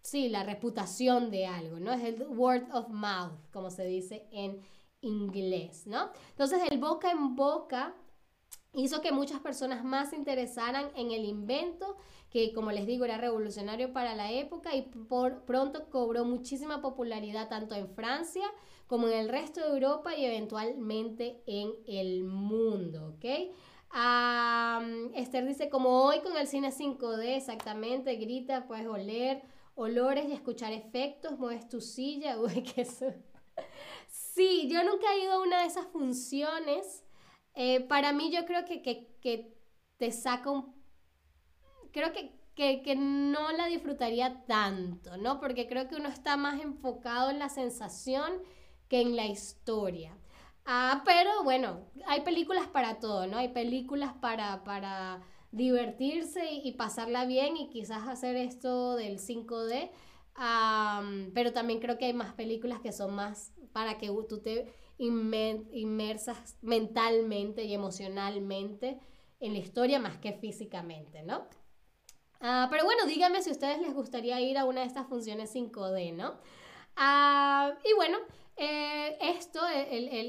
sí, 0.01 0.29
la 0.29 0.45
reputación 0.45 1.31
de 1.31 1.47
algo, 1.47 1.81
¿no? 1.81 1.93
Es 1.93 2.05
el 2.05 2.23
word 2.29 2.73
of 2.73 2.89
mouth, 2.89 3.33
como 3.53 3.71
se 3.71 3.85
dice 3.85 4.29
en 4.31 4.61
inglés, 5.01 5.89
¿no? 5.89 6.11
Entonces, 6.31 6.61
el 6.71 6.79
boca 6.79 7.11
en 7.11 7.35
boca 7.35 7.97
hizo 8.77 9.01
que 9.01 9.11
muchas 9.11 9.41
personas 9.41 9.85
más 9.85 10.11
se 10.11 10.17
interesaran 10.17 10.91
en 10.95 11.11
el 11.11 11.25
invento 11.25 11.97
que 12.31 12.53
como 12.53 12.71
les 12.73 12.87
digo 12.87 13.05
era 13.05 13.17
revolucionario 13.17 13.93
para 13.93 14.15
la 14.15 14.31
época 14.31 14.75
y 14.75 14.83
por 14.83 15.45
pronto 15.45 15.89
cobró 15.91 16.25
muchísima 16.25 16.83
popularidad 16.83 17.49
tanto 17.49 17.75
en 17.75 17.89
Francia 17.89 18.45
como 18.87 19.09
en 19.09 19.15
el 19.15 19.29
resto 19.29 19.61
de 19.61 19.69
Europa 19.69 20.15
y 20.15 20.25
eventualmente 20.25 21.43
en 21.47 21.73
el 21.87 22.25
mundo, 22.25 23.15
¿ok? 23.17 23.25
Esther 25.15 25.47
dice, 25.47 25.71
como 25.71 26.03
hoy 26.03 26.21
con 26.21 26.37
el 26.37 26.47
cine 26.47 26.71
5D, 26.71 27.37
exactamente, 27.37 28.17
grita, 28.17 28.67
puedes 28.67 28.87
oler 28.87 29.43
olores 29.75 30.29
y 30.29 30.33
escuchar 30.33 30.73
efectos, 30.73 31.39
mueves 31.39 31.69
tu 31.69 31.81
silla, 31.81 32.39
uy, 32.41 32.63
que 32.63 32.83
eso... 32.83 33.07
Sí, 34.09 34.69
yo 34.71 34.85
nunca 34.85 35.15
he 35.15 35.25
ido 35.25 35.33
a 35.33 35.43
una 35.43 35.61
de 35.63 35.67
esas 35.67 35.87
funciones. 35.87 37.06
Eh, 37.57 37.81
para 37.81 38.13
mí 38.13 38.31
yo 38.31 38.47
creo 38.47 38.65
que, 38.65 38.83
que, 38.83 39.17
que 39.21 39.57
te 39.97 40.13
saca 40.13 40.51
un 40.51 40.77
creo 41.97 42.13
que, 42.13 42.83
que, 42.83 42.95
no 42.95 43.53
la 43.53 43.67
disfrutaría 43.67 44.45
tanto, 44.45 45.17
¿no? 45.17 45.41
Porque 45.41 45.67
creo 45.67 45.89
que 45.89 45.97
uno 45.97 46.11
está 46.11 46.37
más 46.37 46.61
enfocado 46.61 47.31
en 47.31 47.39
la 47.39 47.49
sensación 47.49 48.31
que 48.89 49.01
en 49.01 49.17
la 49.17 49.25
historia. 49.25 50.15
Ah, 50.67 51.03
pero 51.07 51.43
bueno, 51.43 51.81
hay 52.07 52.21
películas 52.21 52.67
para 52.67 52.99
todo, 53.01 53.27
¿no? 53.27 53.39
Hay 53.39 53.49
películas 53.49 54.13
para, 54.21 54.63
para 54.63 55.23
divertirse 55.53 56.53
y, 56.53 56.73
pasarla 56.73 57.25
bien 57.25 57.57
y 57.57 57.71
quizás 57.71 58.07
hacer 58.09 58.37
esto 58.37 58.97
del 58.97 59.19
5D. 59.19 59.91
pero 61.33 61.53
también 61.55 61.81
creo 61.81 61.97
que 61.97 62.07
hay 62.07 62.13
más 62.13 62.35
películas 62.35 62.81
que 62.81 62.93
son 62.93 63.15
más 63.15 63.53
para 63.73 63.97
que 63.97 64.09
tú 64.29 64.39
te 64.43 64.71
inmersas 64.99 66.57
mentalmente 66.63 67.65
y 67.65 67.75
emocionalmente 67.75 68.99
en 69.41 69.53
la 69.53 69.59
historia 69.59 69.99
más 69.99 70.19
que 70.19 70.33
físicamente, 70.33 71.23
¿no? 71.23 71.47
Ah, 72.41 72.69
pero 72.71 72.85
bueno, 72.85 73.07
díganme 73.07 73.43
si 73.43 73.51
a 73.51 73.53
ustedes 73.53 73.81
les 73.81 73.95
gustaría 73.95 74.41
ir 74.41 74.59
a 74.59 74.65
una 74.65 74.81
de 74.81 74.87
estas 74.87 75.09
funciones 75.09 75.55
5D, 75.55 76.15
¿no? 76.15 76.35
Ah, 76.97 77.73
y 77.85 77.95
bueno, 77.95 78.19
eh, 78.57 79.19
esto, 79.21 79.61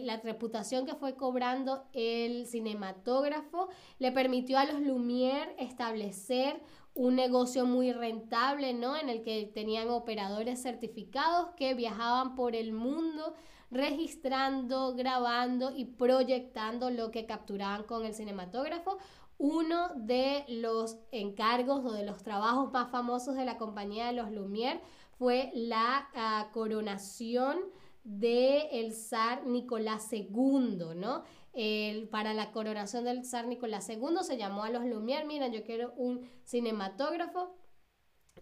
la 0.03 0.17
reputación 0.17 0.85
que 0.85 0.95
fue 0.95 1.15
cobrando 1.15 1.85
el 1.93 2.45
cinematógrafo, 2.45 3.69
le 3.99 4.11
permitió 4.11 4.57
a 4.59 4.65
los 4.65 4.81
Lumière 4.81 5.55
establecer 5.59 6.61
un 6.93 7.15
negocio 7.15 7.65
muy 7.65 7.93
rentable, 7.93 8.73
¿no? 8.73 8.97
En 8.97 9.07
el 9.09 9.21
que 9.21 9.49
tenían 9.53 9.89
operadores 9.89 10.61
certificados 10.61 11.49
que 11.55 11.73
viajaban 11.73 12.35
por 12.35 12.55
el 12.55 12.73
mundo 12.73 13.35
registrando, 13.69 14.95
grabando 14.95 15.71
y 15.75 15.85
proyectando 15.85 16.89
lo 16.89 17.11
que 17.11 17.25
capturaban 17.25 17.83
con 17.83 18.05
el 18.05 18.13
cinematógrafo. 18.13 18.97
Uno 19.37 19.89
de 19.95 20.45
los 20.47 20.97
encargos 21.11 21.85
o 21.85 21.91
de 21.91 22.05
los 22.05 22.23
trabajos 22.23 22.71
más 22.71 22.89
famosos 22.89 23.35
de 23.35 23.45
la 23.45 23.57
compañía 23.57 24.07
de 24.07 24.13
los 24.13 24.29
Lumière 24.29 24.81
fue 25.17 25.51
la 25.53 26.09
ah, 26.15 26.49
coronación 26.53 27.57
del 28.03 28.63
el 28.71 28.93
zar 28.93 29.45
Nicolás 29.45 30.11
II, 30.11 30.95
¿no? 30.95 31.23
El, 31.53 32.07
para 32.07 32.33
la 32.33 32.51
coronación 32.51 33.03
del 33.03 33.25
zar 33.25 33.47
Nicolás 33.47 33.89
II 33.89 34.17
se 34.21 34.37
llamó 34.37 34.63
a 34.63 34.69
los 34.69 34.85
Lumière, 34.85 35.25
miren, 35.25 35.51
yo 35.51 35.63
quiero 35.63 35.93
un 35.97 36.27
cinematógrafo 36.45 37.57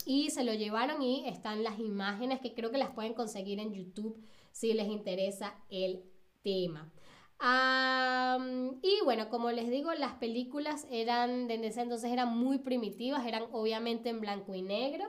y 0.05 0.29
se 0.29 0.44
lo 0.44 0.53
llevaron 0.53 1.01
y 1.01 1.27
están 1.27 1.63
las 1.63 1.79
imágenes 1.79 2.41
que 2.41 2.53
creo 2.53 2.72
que 2.72 2.77
las 2.77 2.91
pueden 2.91 3.13
conseguir 3.13 3.60
en 3.60 3.74
YouTube 3.74 4.22
si 4.55 4.74
les 4.74 4.88
interesa 4.88 5.53
el 5.69 6.01
tema. 6.41 6.89
y 8.81 9.03
bueno, 9.03 9.29
como 9.29 9.51
les 9.51 9.69
digo, 9.69 9.93
las 9.93 10.13
películas 10.13 10.88
eran, 10.89 11.50
desde 11.50 11.67
ese 11.67 11.81
entonces 11.81 12.09
eran 12.09 12.38
muy 12.38 12.59
primitivas, 12.59 13.25
eran 13.25 13.43
obviamente 13.51 14.07
en 14.09 14.21
blanco 14.21 14.55
y 14.55 14.62
negro, 14.62 15.03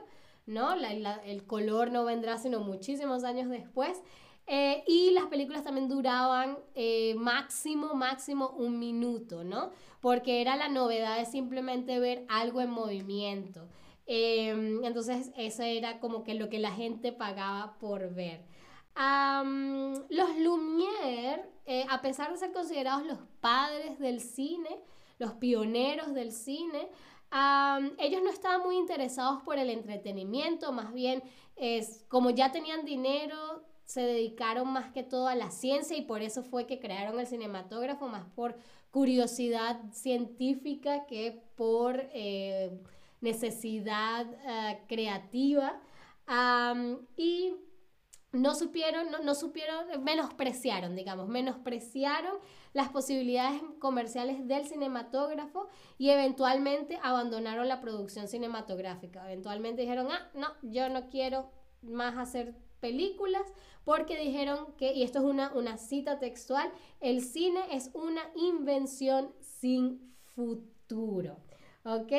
¿no? 0.45 0.73
el 0.73 1.45
color 1.45 1.91
no 1.91 2.03
vendrá 2.03 2.37
sino 2.37 2.59
muchísimos 2.59 3.23
años 3.23 3.49
después. 3.49 4.03
Eh, 4.47 4.83
y 4.85 5.11
las 5.11 5.25
películas 5.27 5.63
también 5.63 5.87
duraban 5.87 6.57
eh, 6.75 7.15
máximo, 7.15 7.95
máximo 7.95 8.49
un 8.57 8.79
minuto, 8.79 9.43
¿no? 9.43 9.71
Porque 10.01 10.41
era 10.41 10.55
la 10.55 10.69
novedad 10.69 11.17
de 11.17 11.25
simplemente 11.25 11.99
ver 11.99 12.25
algo 12.29 12.61
en 12.61 12.69
movimiento. 12.69 13.67
Em, 14.05 14.83
entonces, 14.85 15.31
eso 15.37 15.63
era 15.63 15.99
como 15.99 16.23
que 16.23 16.33
lo 16.33 16.47
que 16.49 16.59
la 16.59 16.71
gente 16.71 17.11
pagaba 17.11 17.77
por 17.77 18.13
ver. 18.13 18.45
Los 18.97 20.37
Lumière, 20.37 21.45
eh, 21.65 21.85
a 21.89 22.01
pesar 22.01 22.31
de 22.31 22.37
ser 22.37 22.51
considerados 22.51 23.05
los 23.05 23.19
padres 23.39 23.99
del 23.99 24.21
cine, 24.21 24.79
los 25.19 25.33
pioneros 25.33 26.13
del 26.13 26.31
cine, 26.31 26.89
ellos 27.97 28.21
no 28.23 28.29
estaban 28.29 28.61
muy 28.61 28.77
interesados 28.77 29.43
por 29.43 29.57
el 29.57 29.69
entretenimiento, 29.69 30.71
más 30.71 30.93
bien 30.93 31.21
es 31.55 32.05
como 32.07 32.29
ya 32.29 32.51
tenían 32.51 32.85
dinero, 32.85 33.63
se 33.83 34.01
dedicaron 34.01 34.71
más 34.71 34.91
que 34.91 35.03
todo 35.03 35.27
a 35.27 35.35
la 35.35 35.51
ciencia 35.51 35.97
y 35.97 36.01
por 36.01 36.21
eso 36.21 36.43
fue 36.43 36.65
que 36.65 36.79
crearon 36.79 37.19
el 37.19 37.27
cinematógrafo, 37.27 38.07
más 38.07 38.25
por 38.35 38.55
curiosidad 38.91 39.79
científica 39.91 41.05
que 41.05 41.43
por 41.55 42.09
eh, 42.13 42.81
necesidad 43.21 44.25
eh, 44.45 44.81
creativa. 44.87 45.79
y 47.15 47.53
no 48.31 48.55
supieron, 48.55 49.09
no, 49.11 49.19
no, 49.19 49.35
supieron, 49.35 50.03
menospreciaron, 50.03 50.95
digamos, 50.95 51.27
menospreciaron 51.27 52.37
las 52.73 52.89
posibilidades 52.89 53.61
comerciales 53.79 54.47
del 54.47 54.65
cinematógrafo 54.65 55.67
y 55.97 56.09
eventualmente 56.09 56.99
abandonaron 57.01 57.67
la 57.67 57.81
producción 57.81 58.27
cinematográfica. 58.27 59.25
Eventualmente 59.25 59.81
dijeron, 59.81 60.09
ah, 60.11 60.29
no, 60.33 60.49
yo 60.61 60.89
no 60.89 61.09
quiero 61.09 61.49
más 61.81 62.17
hacer 62.17 62.53
películas 62.79 63.43
porque 63.83 64.19
dijeron 64.19 64.73
que, 64.77 64.93
y 64.93 65.03
esto 65.03 65.19
es 65.19 65.25
una, 65.25 65.53
una 65.53 65.77
cita 65.77 66.19
textual, 66.19 66.69
el 66.99 67.21
cine 67.21 67.61
es 67.71 67.89
una 67.93 68.21
invención 68.35 69.33
sin 69.39 70.13
futuro. 70.35 71.37
¿Ok? 71.85 72.11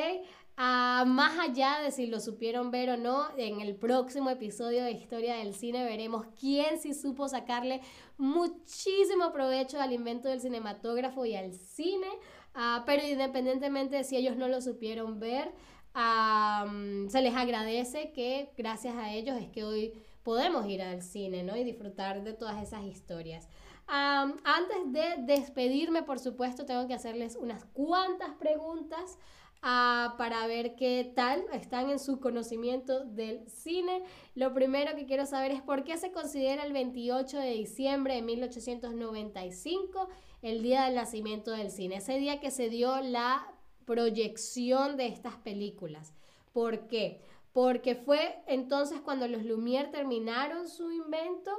Ah, 0.61 1.05
más 1.07 1.39
allá 1.39 1.79
de 1.79 1.89
si 1.89 2.05
lo 2.05 2.19
supieron 2.19 2.69
ver 2.69 2.89
o 2.89 2.97
no, 2.97 3.29
en 3.37 3.61
el 3.61 3.77
próximo 3.77 4.29
episodio 4.29 4.83
de 4.83 4.91
Historia 4.91 5.35
del 5.35 5.53
Cine 5.53 5.85
veremos 5.85 6.25
quién 6.37 6.77
sí 6.81 6.93
supo 6.93 7.29
sacarle 7.29 7.79
muchísimo 8.17 9.31
provecho 9.31 9.79
al 9.79 9.93
invento 9.93 10.27
del 10.27 10.41
cinematógrafo 10.41 11.23
y 11.23 11.33
al 11.33 11.53
cine, 11.53 12.09
ah, 12.55 12.83
pero 12.85 13.07
independientemente 13.07 13.95
de 13.95 14.03
si 14.03 14.17
ellos 14.17 14.35
no 14.35 14.49
lo 14.49 14.59
supieron 14.59 15.17
ver, 15.21 15.53
se 15.93 17.21
les 17.21 17.35
agradece 17.35 18.11
que 18.11 18.51
gracias 18.57 18.95
a 18.97 19.13
ellos 19.13 19.37
es 19.37 19.47
que 19.47 19.63
hoy 19.63 19.93
podemos 20.23 20.67
ir 20.67 20.81
al 20.81 21.01
cine, 21.01 21.41
¿no? 21.41 21.55
Y 21.55 21.63
disfrutar 21.63 22.21
de 22.21 22.33
todas 22.33 22.61
esas 22.61 22.83
historias. 22.83 23.47
antes 23.87 24.91
de 24.91 25.23
despedirme, 25.23 26.03
por 26.03 26.19
supuesto, 26.19 26.65
tengo 26.65 26.85
que 26.85 26.93
hacerles 26.93 27.37
unas 27.37 27.63
cuantas 27.63 28.31
preguntas 28.37 29.17
para 29.61 30.47
ver 30.47 30.75
qué 30.75 31.11
tal 31.15 31.43
están 31.51 31.89
en 31.89 31.99
su 31.99 32.19
conocimiento 32.19 33.05
del 33.05 33.47
cine. 33.49 34.03
Lo 34.35 34.53
primero 34.53 34.95
que 34.95 35.05
quiero 35.05 35.25
saber 35.25 35.51
es 35.51 35.61
por 35.61 35.83
qué 35.83 35.97
se 35.97 36.11
considera 36.11 36.63
el 36.63 36.73
28 36.73 37.37
de 37.37 37.51
diciembre 37.51 38.15
de 38.15 38.21
1895 38.21 40.07
el 40.41 40.63
día 40.63 40.85
del 40.85 40.95
nacimiento 40.95 41.51
del 41.51 41.69
cine, 41.69 41.97
ese 41.97 42.17
día 42.17 42.39
que 42.39 42.51
se 42.51 42.69
dio 42.69 43.01
la 43.01 43.45
proyección 43.85 44.95
de 44.95 45.07
estas 45.07 45.35
películas. 45.37 46.13
¿Por 46.53 46.87
qué? 46.87 47.21
porque 47.51 47.95
fue 47.95 48.41
entonces 48.47 49.01
cuando 49.01 49.27
los 49.27 49.43
Lumière 49.43 49.91
terminaron 49.91 50.67
su 50.67 50.91
invento, 50.91 51.51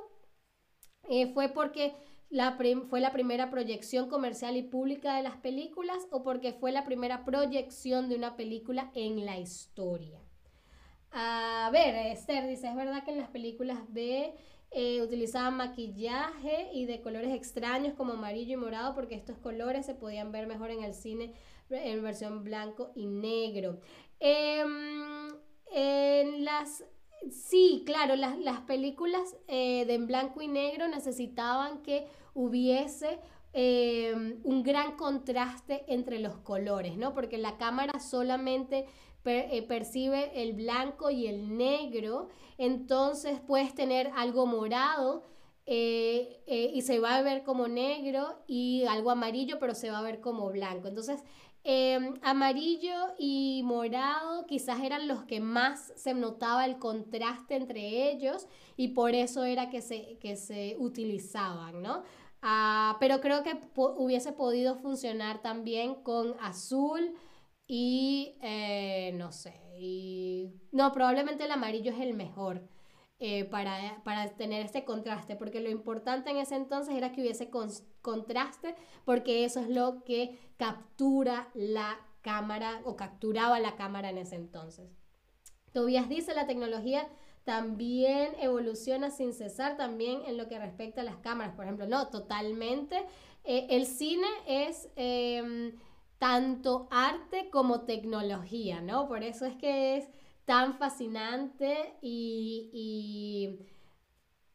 eh, 1.08 1.32
fue 1.34 1.48
porque 1.48 1.94
la 2.30 2.56
fue 2.88 3.00
la 3.00 3.12
primera 3.12 3.50
proyección 3.50 4.08
comercial 4.08 4.56
y 4.56 4.62
pública 4.62 5.16
de 5.16 5.24
las 5.24 5.36
películas 5.36 6.06
o 6.10 6.22
porque 6.22 6.52
fue 6.52 6.70
la 6.70 6.84
primera 6.84 7.24
proyección 7.24 8.08
de 8.08 8.14
una 8.14 8.36
película 8.36 8.90
en 8.94 9.26
la 9.26 9.38
historia. 9.38 10.20
A 11.10 11.68
ver, 11.72 11.94
Esther 12.12 12.46
dice, 12.46 12.68
es 12.68 12.76
verdad 12.76 13.04
que 13.04 13.10
en 13.10 13.18
las 13.18 13.30
películas 13.30 13.78
B 13.88 14.32
eh, 14.70 15.02
utilizaban 15.02 15.56
maquillaje 15.56 16.70
y 16.72 16.86
de 16.86 17.00
colores 17.00 17.34
extraños 17.34 17.94
como 17.94 18.12
amarillo 18.12 18.52
y 18.52 18.56
morado 18.56 18.94
porque 18.94 19.16
estos 19.16 19.36
colores 19.38 19.84
se 19.86 19.96
podían 19.96 20.30
ver 20.30 20.46
mejor 20.46 20.70
en 20.70 20.84
el 20.84 20.94
cine 20.94 21.34
en 21.68 22.02
versión 22.02 22.44
blanco 22.44 22.92
y 22.94 23.06
negro. 23.06 23.80
Eh, 24.20 24.64
en 25.72 26.44
las 26.44 26.84
Sí, 27.28 27.82
claro, 27.84 28.16
las, 28.16 28.38
las 28.38 28.60
películas 28.60 29.36
eh, 29.46 29.84
de 29.86 29.94
en 29.94 30.06
blanco 30.06 30.40
y 30.40 30.48
negro 30.48 30.88
necesitaban 30.88 31.82
que 31.82 32.06
hubiese 32.32 33.18
eh, 33.52 34.38
un 34.42 34.62
gran 34.62 34.96
contraste 34.96 35.84
entre 35.88 36.18
los 36.18 36.38
colores, 36.38 36.96
¿no? 36.96 37.12
Porque 37.12 37.36
la 37.36 37.58
cámara 37.58 38.00
solamente 38.00 38.86
eh, 39.26 39.62
percibe 39.68 40.42
el 40.42 40.54
blanco 40.54 41.10
y 41.10 41.26
el 41.26 41.58
negro, 41.58 42.28
entonces 42.56 43.38
puedes 43.46 43.74
tener 43.74 44.10
algo 44.16 44.46
morado 44.46 45.24
y 45.66 46.82
se 46.82 46.98
va 46.98 47.14
a 47.14 47.22
ver 47.22 47.44
como 47.44 47.68
negro 47.68 48.42
y 48.48 48.84
algo 48.86 49.12
amarillo, 49.12 49.60
pero 49.60 49.74
se 49.76 49.88
va 49.88 49.98
a 49.98 50.02
ver 50.02 50.20
como 50.20 50.50
blanco. 50.50 50.88
Entonces, 50.88 51.22
Em, 51.62 52.14
amarillo 52.22 53.14
y 53.18 53.60
morado 53.64 54.46
quizás 54.46 54.80
eran 54.82 55.06
los 55.06 55.24
que 55.24 55.40
más 55.40 55.92
se 55.94 56.14
notaba 56.14 56.64
el 56.64 56.78
contraste 56.78 57.54
entre 57.54 58.10
ellos 58.10 58.46
y 58.76 58.88
por 58.88 59.14
eso 59.14 59.44
era 59.44 59.68
que 59.68 59.82
se, 59.82 60.18
que 60.18 60.36
se 60.36 60.76
utilizaban, 60.78 61.82
¿no? 61.82 62.02
Ah, 62.40 62.96
pero 62.98 63.20
creo 63.20 63.42
que 63.42 63.60
hubiese 63.76 64.32
podido 64.32 64.76
funcionar 64.76 65.42
también 65.42 65.96
con 66.02 66.34
azul 66.40 67.14
y 67.66 68.36
eh, 68.42 69.12
no 69.16 69.30
sé, 69.32 69.54
y 69.78 70.48
no, 70.72 70.92
probablemente 70.92 71.44
el 71.44 71.52
amarillo 71.52 71.92
es 71.92 72.00
el 72.00 72.14
mejor. 72.14 72.62
Eh, 73.22 73.44
para, 73.44 74.00
para, 74.02 74.30
tener 74.30 74.64
este 74.64 74.86
contraste, 74.86 75.36
porque 75.36 75.60
lo 75.60 75.68
importante 75.68 76.30
en 76.30 76.38
ese 76.38 76.56
entonces 76.56 76.94
era 76.94 77.12
que 77.12 77.20
hubiese 77.20 77.50
contraste, 78.00 78.74
porque 79.04 79.44
eso 79.44 79.60
es 79.60 79.68
lo 79.68 80.04
que 80.04 80.38
captura 80.56 81.50
la 81.52 82.00
cámara 82.22 82.80
o 82.84 82.96
capturaba 82.96 83.60
la 83.60 83.76
cámara 83.76 84.08
en 84.08 84.16
ese 84.16 84.36
entonces. 84.36 84.90
Tobias 85.72 86.08
dice, 86.08 86.34
la 86.34 86.46
tecnología 86.46 87.06
también 87.44 88.32
evoluciona 88.40 89.10
sin 89.10 89.34
cesar, 89.34 89.76
también 89.76 90.22
en 90.26 90.38
lo 90.38 90.48
que 90.48 90.58
respecta 90.58 91.02
a 91.02 91.04
las 91.04 91.18
cámaras, 91.18 91.54
por 91.54 91.66
ejemplo, 91.66 91.86
no, 91.86 92.08
totalmente. 92.08 93.04
Eh, 93.44 93.66
el 93.68 93.84
cine 93.84 94.28
es... 94.46 94.88
Em, 94.96 95.74
tanto 96.20 96.86
arte 96.90 97.48
como 97.48 97.80
tecnología, 97.80 98.82
¿no? 98.82 99.08
Por 99.08 99.24
eso 99.24 99.46
es 99.46 99.56
que 99.56 99.96
es 99.96 100.10
tan 100.50 100.74
fascinante 100.78 101.94
y, 102.02 103.56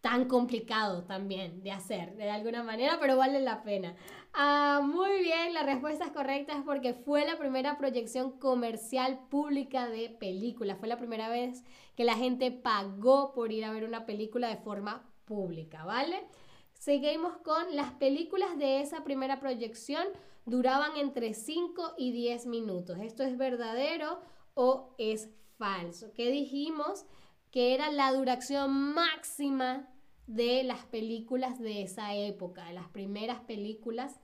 tan 0.02 0.26
complicado 0.26 1.06
también 1.06 1.64
de 1.64 1.72
hacer 1.72 2.18
de 2.18 2.30
alguna 2.30 2.64
manera, 2.64 2.98
pero 3.00 3.16
vale 3.16 3.40
la 3.40 3.64
pena. 3.64 3.96
Ah, 4.34 4.82
muy 4.84 5.24
bien, 5.24 5.54
la 5.54 5.64
respuesta 5.64 6.04
es 6.04 6.12
correcta 6.12 6.52
es 6.52 6.64
porque 6.66 6.94
fue 6.94 7.26
la 7.26 7.38
primera 7.38 7.78
proyección 7.78 8.38
comercial 8.40 9.22
pública 9.30 9.88
de 9.88 10.10
película. 10.10 10.76
Fue 10.76 10.90
la 10.90 10.98
primera 10.98 11.30
vez 11.30 11.64
que 11.96 12.04
la 12.04 12.16
gente 12.16 12.52
pagó 12.52 13.32
por 13.34 13.54
ir 13.54 13.64
a 13.64 13.72
ver 13.72 13.86
una 13.86 14.06
película 14.06 14.50
de 14.50 14.58
forma 14.58 15.10
pública, 15.24 15.86
¿vale? 15.86 16.28
Seguimos 16.74 17.38
con 17.38 17.74
las 17.74 17.94
películas 17.94 18.58
de 18.58 18.82
esa 18.82 19.06
primera 19.06 19.40
proyección 19.40 20.06
duraban 20.46 20.98
entre 20.98 21.34
5 21.34 21.94
y 21.98 22.12
10 22.12 22.48
minutos. 22.48 23.00
¿Esto 23.00 23.24
es 23.24 23.38
verdadero 23.38 24.20
o 24.56 24.94
es 24.98 25.30
falso? 25.58 26.12
¿Qué 26.14 26.32
dijimos? 26.32 27.06
Que 27.52 27.74
era 27.74 27.92
la 27.92 28.12
duración 28.12 28.94
máxima 28.94 29.88
de 30.28 30.64
las 30.64 30.86
películas 30.86 31.60
de 31.60 31.84
esa 31.84 32.16
época, 32.16 32.72
las 32.74 32.88
primeras 32.90 33.42
películas 33.42 34.20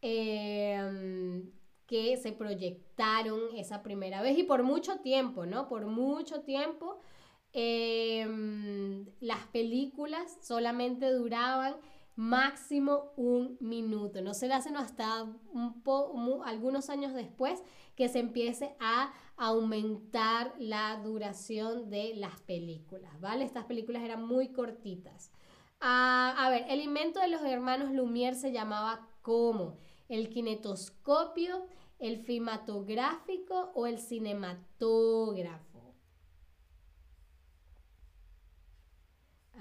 em, 0.00 1.50
que 1.86 2.16
se 2.16 2.32
proyectaron 2.32 3.40
esa 3.56 3.82
primera 3.82 4.20
vez 4.22 4.38
y 4.38 4.42
por 4.42 4.62
mucho 4.62 4.98
tiempo, 5.00 5.46
¿no? 5.46 5.68
Por 5.68 5.86
mucho 5.86 6.42
tiempo 6.42 7.00
Em, 7.56 9.06
las 9.20 9.46
películas 9.52 10.38
solamente 10.42 11.08
duraban 11.12 11.76
máximo 12.16 13.12
un 13.16 13.56
minuto. 13.60 14.22
No 14.22 14.34
se 14.34 14.52
hacen 14.52 14.76
hasta 14.76 15.24
un 15.24 15.82
algunos 16.44 16.90
años 16.90 17.14
después 17.14 17.62
que 17.96 18.08
se 18.08 18.20
empiece 18.20 18.74
a 18.80 19.12
aumentar 19.36 20.54
la 20.58 21.00
duración 21.02 21.90
de 21.90 22.14
las 22.14 22.40
películas, 22.42 23.20
¿vale? 23.20 23.44
Estas 23.44 23.64
películas 23.64 24.02
eran 24.02 24.24
muy 24.26 24.48
cortitas. 24.52 25.32
Ah, 25.80 26.34
a 26.38 26.50
ver, 26.50 26.64
el 26.68 26.80
invento 26.80 27.20
de 27.20 27.28
los 27.28 27.42
hermanos 27.42 27.90
Lumière 27.90 28.34
se 28.34 28.52
llamaba 28.52 29.08
¿cómo? 29.22 29.76
El 30.08 30.28
kinetoscopio, 30.28 31.66
el 31.98 32.18
filmatográfico 32.18 33.72
o 33.74 33.86
el 33.86 33.98
cinematógrafo. 33.98 35.94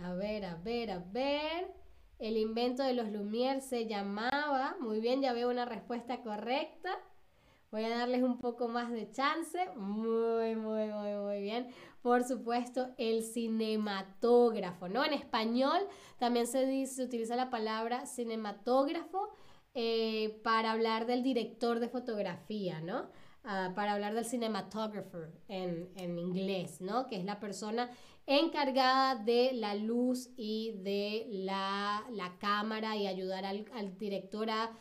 A 0.01 0.13
ver, 0.13 0.45
a 0.45 0.55
ver, 0.55 0.91
a 0.91 0.99
ver. 0.99 1.82
El 2.19 2.37
invento 2.37 2.83
de 2.83 2.93
los 2.93 3.07
Lumière 3.09 3.61
se 3.61 3.85
llamaba. 3.85 4.75
Muy 4.79 4.99
bien, 4.99 5.21
ya 5.21 5.33
veo 5.33 5.49
una 5.49 5.65
respuesta 5.65 6.21
correcta. 6.21 6.97
Voy 7.71 7.83
a 7.83 7.89
darles 7.89 8.21
un 8.21 8.37
poco 8.37 8.67
más 8.67 8.91
de 8.91 9.09
chance. 9.09 9.57
Muy, 9.75 10.55
muy, 10.55 10.87
muy, 10.87 11.13
muy 11.15 11.41
bien. 11.41 11.67
Por 12.01 12.23
supuesto, 12.23 12.93
el 12.97 13.23
cinematógrafo, 13.23 14.87
¿no? 14.89 15.03
En 15.03 15.13
español 15.13 15.79
también 16.19 16.45
se, 16.45 16.85
utiliza 17.03 17.35
la 17.35 17.49
palabra 17.49 18.05
cinematógrafo 18.05 19.29
eh, 19.73 20.39
para 20.43 20.71
hablar 20.71 21.07
del 21.07 21.23
director 21.23 21.79
de 21.79 21.89
fotografía, 21.89 22.79
¿no? 22.79 23.09
Ah, 23.45 23.73
para 23.75 23.93
hablar 23.93 24.13
del 24.13 24.23
cinematographer 24.23 25.29
en, 25.49 25.89
en, 25.95 26.17
inglés, 26.17 26.79
¿no? 26.79 27.07
Que 27.07 27.17
es 27.17 27.25
la 27.25 27.41
persona 27.41 27.89
encargada 28.25 29.15
de 29.15 29.51
la 29.53 29.75
luz 29.75 30.29
y 30.37 30.73
de 30.83 31.27
la, 31.29 32.05
cámara 32.39 32.95
y 32.95 33.07
ayudar 33.07 33.45
al, 33.45 33.97
director 33.97 34.49
a, 34.49 34.71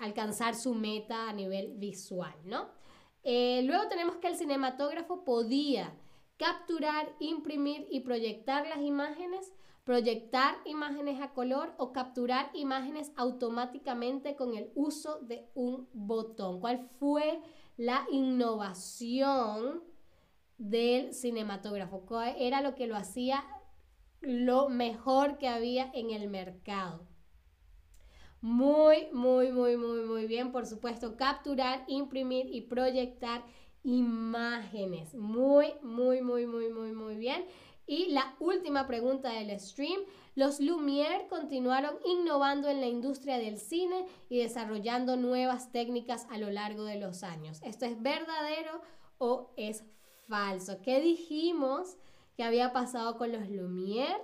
alcanzar 0.00 0.54
su 0.54 0.74
meta 0.74 1.28
a 1.28 1.32
nivel 1.32 1.74
visual, 1.76 2.34
¿no? 2.44 2.68
Eh, 3.22 3.62
luego 3.64 3.86
tenemos 3.88 4.16
que 4.16 4.28
el 4.28 4.36
cinematógrafo 4.36 5.24
podía 5.24 5.94
capturar, 6.36 7.14
imprimir 7.20 7.86
y 7.90 8.00
proyectar 8.00 8.66
las 8.66 8.80
imágenes, 8.80 9.52
proyectar 9.84 10.56
imágenes 10.64 11.20
a 11.20 11.32
color 11.32 11.74
o 11.76 11.92
capturar 11.92 12.50
imágenes 12.54 13.12
automáticamente 13.16 14.36
con 14.36 14.56
el 14.56 14.70
uso 14.74 15.20
de 15.20 15.50
un 15.54 15.88
botón. 15.92 16.60
¿Cuál 16.60 16.88
fue 16.98 17.40
la 17.76 18.06
innovación 18.10 19.82
del 20.60 21.14
cinematógrafo, 21.14 22.04
era 22.38 22.60
lo 22.60 22.74
que 22.74 22.86
lo 22.86 22.94
hacía 22.94 23.42
lo 24.20 24.68
mejor 24.68 25.38
que 25.38 25.48
había 25.48 25.90
en 25.94 26.10
el 26.10 26.28
mercado. 26.28 27.06
Muy, 28.42 29.08
muy, 29.12 29.52
muy, 29.52 29.78
muy, 29.78 30.02
muy 30.02 30.26
bien. 30.26 30.52
Por 30.52 30.66
supuesto, 30.66 31.16
capturar, 31.16 31.84
imprimir 31.88 32.46
y 32.54 32.62
proyectar 32.62 33.42
imágenes. 33.82 35.14
Muy, 35.14 35.68
muy, 35.82 36.20
muy, 36.20 36.46
muy, 36.46 36.68
muy, 36.68 36.92
muy 36.92 37.16
bien. 37.16 37.46
Y 37.86 38.10
la 38.10 38.36
última 38.38 38.86
pregunta 38.86 39.30
del 39.30 39.58
stream. 39.58 40.00
Los 40.34 40.60
Lumière 40.60 41.26
continuaron 41.28 41.96
innovando 42.04 42.68
en 42.68 42.80
la 42.80 42.86
industria 42.86 43.38
del 43.38 43.56
cine 43.58 44.06
y 44.28 44.38
desarrollando 44.38 45.16
nuevas 45.16 45.72
técnicas 45.72 46.26
a 46.30 46.36
lo 46.36 46.50
largo 46.50 46.84
de 46.84 47.00
los 47.00 47.22
años. 47.22 47.60
¿Esto 47.62 47.86
es 47.86 48.00
verdadero 48.00 48.82
o 49.18 49.52
es 49.56 49.84
falso. 50.30 50.80
¿Qué 50.80 51.00
dijimos 51.00 51.98
que 52.36 52.44
había 52.44 52.72
pasado 52.72 53.18
con 53.18 53.32
los 53.32 53.46
Lumière? 53.48 54.22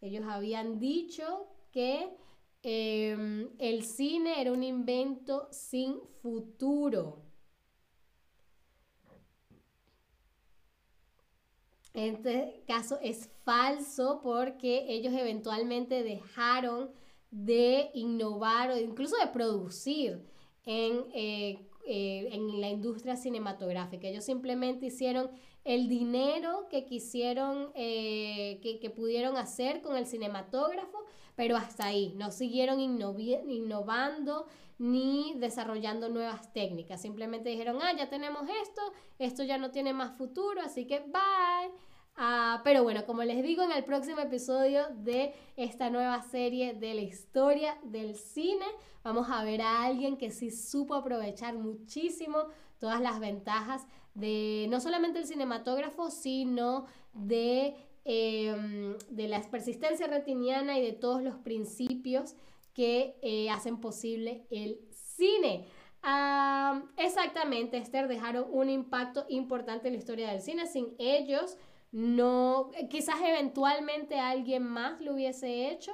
Ellos 0.00 0.24
habían 0.28 0.78
dicho 0.78 1.48
que 1.72 2.14
em, 2.62 3.48
el 3.58 3.82
cine 3.82 4.40
era 4.40 4.52
un 4.52 4.62
invento 4.62 5.48
sin 5.50 5.98
futuro. 6.22 7.22
Este 11.94 12.62
caso 12.68 12.98
es 13.02 13.30
falso 13.42 14.20
porque 14.22 14.84
ellos 14.88 15.14
eventualmente 15.14 16.02
dejaron 16.02 16.90
de 17.30 17.90
innovar 17.94 18.70
o 18.70 18.78
incluso 18.78 19.16
de 19.16 19.28
producir 19.28 20.22
en 20.66 21.06
eh, 21.14 21.66
eh, 21.86 22.28
en 22.32 22.60
la 22.60 22.68
industria 22.68 23.16
cinematográfica. 23.16 24.08
Ellos 24.08 24.24
simplemente 24.24 24.86
hicieron 24.86 25.30
el 25.64 25.88
dinero 25.88 26.68
que 26.68 26.84
quisieron, 26.84 27.70
eh, 27.74 28.60
que, 28.62 28.90
pudieron 28.90 29.36
hacer 29.36 29.82
con 29.82 29.96
el 29.96 30.06
cinematógrafo, 30.06 31.04
pero 31.34 31.56
hasta 31.56 31.86
ahí. 31.86 32.12
No 32.16 32.30
siguieron 32.30 32.80
innovando 32.80 34.46
ni 34.78 35.34
desarrollando 35.38 36.08
nuevas 36.08 36.52
técnicas. 36.52 37.00
Simplemente 37.00 37.50
dijeron, 37.50 37.78
ah, 37.82 37.92
ya 37.96 38.08
tenemos 38.08 38.48
esto, 38.62 38.82
esto 39.18 39.42
ya 39.42 39.58
no 39.58 39.70
tiene 39.70 39.92
más 39.92 40.16
futuro, 40.16 40.60
así 40.60 40.86
que 40.86 41.00
bye. 41.00 41.72
Ah, 42.18 42.62
pero 42.64 42.82
bueno, 42.82 43.04
como 43.04 43.22
les 43.24 43.42
digo 43.42 43.62
en 43.62 43.72
el 43.72 43.84
próximo 43.84 44.20
episodio 44.20 44.86
de 44.94 45.34
esta 45.56 45.90
nueva 45.90 46.22
serie 46.22 46.72
de 46.72 46.94
la 46.94 47.02
historia 47.02 47.76
del 47.82 48.16
cine, 48.16 48.64
vamos 49.04 49.28
a 49.30 49.44
ver 49.44 49.60
a 49.60 49.82
alguien 49.84 50.16
que 50.16 50.30
sí 50.30 50.50
supo 50.50 50.94
aprovechar 50.94 51.54
muchísimo 51.54 52.38
todas 52.78 53.02
las 53.02 53.20
ventajas 53.20 53.86
de 54.14 54.66
no 54.70 54.80
solamente 54.80 55.18
el 55.18 55.26
cinematógrafo, 55.26 56.10
sino 56.10 56.86
de, 57.12 57.76
em, 58.06 58.96
de 59.10 59.28
la 59.28 59.42
persistencia 59.42 60.06
retiniana 60.06 60.78
y 60.78 60.82
de 60.82 60.92
todos 60.92 61.22
los 61.22 61.36
principios 61.36 62.34
que 62.72 63.18
eh, 63.20 63.50
hacen 63.50 63.78
posible 63.78 64.46
el 64.50 64.80
cine. 64.90 65.66
Ah, 66.02 66.82
exactamente, 66.96 67.76
Esther, 67.76 68.06
dejaron 68.06 68.46
un 68.50 68.70
impacto 68.70 69.26
importante 69.28 69.88
en 69.88 69.94
la 69.94 69.98
historia 69.98 70.30
del 70.30 70.40
cine. 70.40 70.66
Sin 70.66 70.94
ellos, 70.98 71.58
no, 71.96 72.72
quizás 72.90 73.16
eventualmente 73.24 74.20
alguien 74.20 74.62
más 74.64 75.00
lo 75.00 75.14
hubiese 75.14 75.70
hecho, 75.70 75.92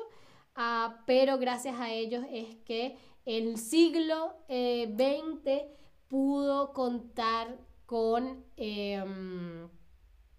ah, 0.56 1.00
pero 1.06 1.38
gracias 1.38 1.78
a 1.78 1.92
ellos 1.92 2.24
es 2.28 2.56
que 2.64 2.96
el 3.24 3.56
siglo 3.56 4.34
XX 4.48 5.46
eh, 5.46 5.70
pudo 6.08 6.72
contar 6.72 7.56
con, 7.86 8.44
em, 8.56 9.68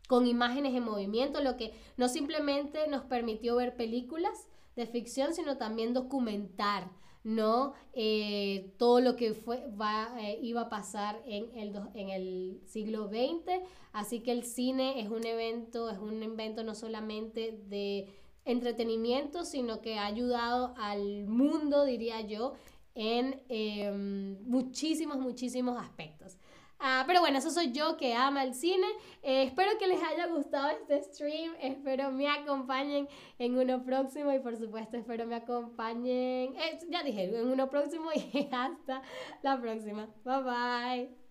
con 0.09 0.27
imágenes 0.27 0.73
en 0.75 0.83
movimiento, 0.83 1.39
lo 1.39 1.55
que 1.55 1.71
no 1.95 2.09
simplemente 2.09 2.89
nos 2.89 3.05
permitió 3.05 3.55
ver 3.55 3.77
películas 3.77 4.49
de 4.75 4.85
ficción, 4.85 5.33
sino 5.33 5.55
también 5.55 5.93
documentar 5.93 6.91
¿no? 7.23 7.73
Eh, 7.93 8.73
todo 8.77 8.99
lo 8.99 9.15
que 9.15 9.33
fue, 9.33 9.65
va, 9.79 10.15
eh, 10.19 10.39
iba 10.41 10.61
a 10.61 10.69
pasar 10.69 11.21
en 11.25 11.57
el, 11.57 11.75
en 11.93 12.09
el 12.09 12.61
siglo 12.65 13.07
XX. 13.07 13.61
Así 13.93 14.21
que 14.21 14.31
el 14.31 14.43
cine 14.43 14.99
es 14.99 15.09
un 15.09 15.25
evento, 15.25 15.89
es 15.89 15.99
un 15.99 16.21
invento 16.21 16.63
no 16.63 16.75
solamente 16.75 17.59
de 17.69 18.07
entretenimiento, 18.45 19.45
sino 19.45 19.81
que 19.81 19.97
ha 19.97 20.05
ayudado 20.05 20.73
al 20.77 21.27
mundo, 21.27 21.85
diría 21.85 22.21
yo, 22.21 22.53
en 22.95 23.41
em, 23.49 24.37
muchísimos, 24.43 25.17
muchísimos 25.17 25.79
aspectos. 25.79 26.37
Ah, 26.79 27.03
pero 27.07 27.21
bueno, 27.21 27.37
eso 27.37 27.49
soy 27.49 27.71
yo 27.71 27.97
que 27.97 28.13
ama 28.13 28.43
el 28.43 28.53
cine. 28.53 28.87
Eh, 29.21 29.43
espero 29.43 29.71
que 29.79 29.87
les 29.87 30.01
haya 30.03 30.27
gustado 30.27 30.69
este 30.69 31.01
stream. 31.03 31.53
Espero 31.61 32.11
me 32.11 32.27
acompañen 32.27 33.07
en 33.39 33.57
uno 33.57 33.83
próximo 33.83 34.31
y 34.33 34.39
por 34.39 34.57
supuesto 34.57 34.97
espero 34.97 35.25
me 35.25 35.35
acompañen. 35.35 36.55
Eh, 36.55 36.79
ya 36.89 37.03
dije, 37.03 37.23
en 37.23 37.47
uno 37.47 37.69
próximo 37.69 38.09
y 38.15 38.49
hasta 38.51 39.01
la 39.41 39.59
próxima. 39.61 40.09
Bye 40.25 40.43
bye. 40.43 41.22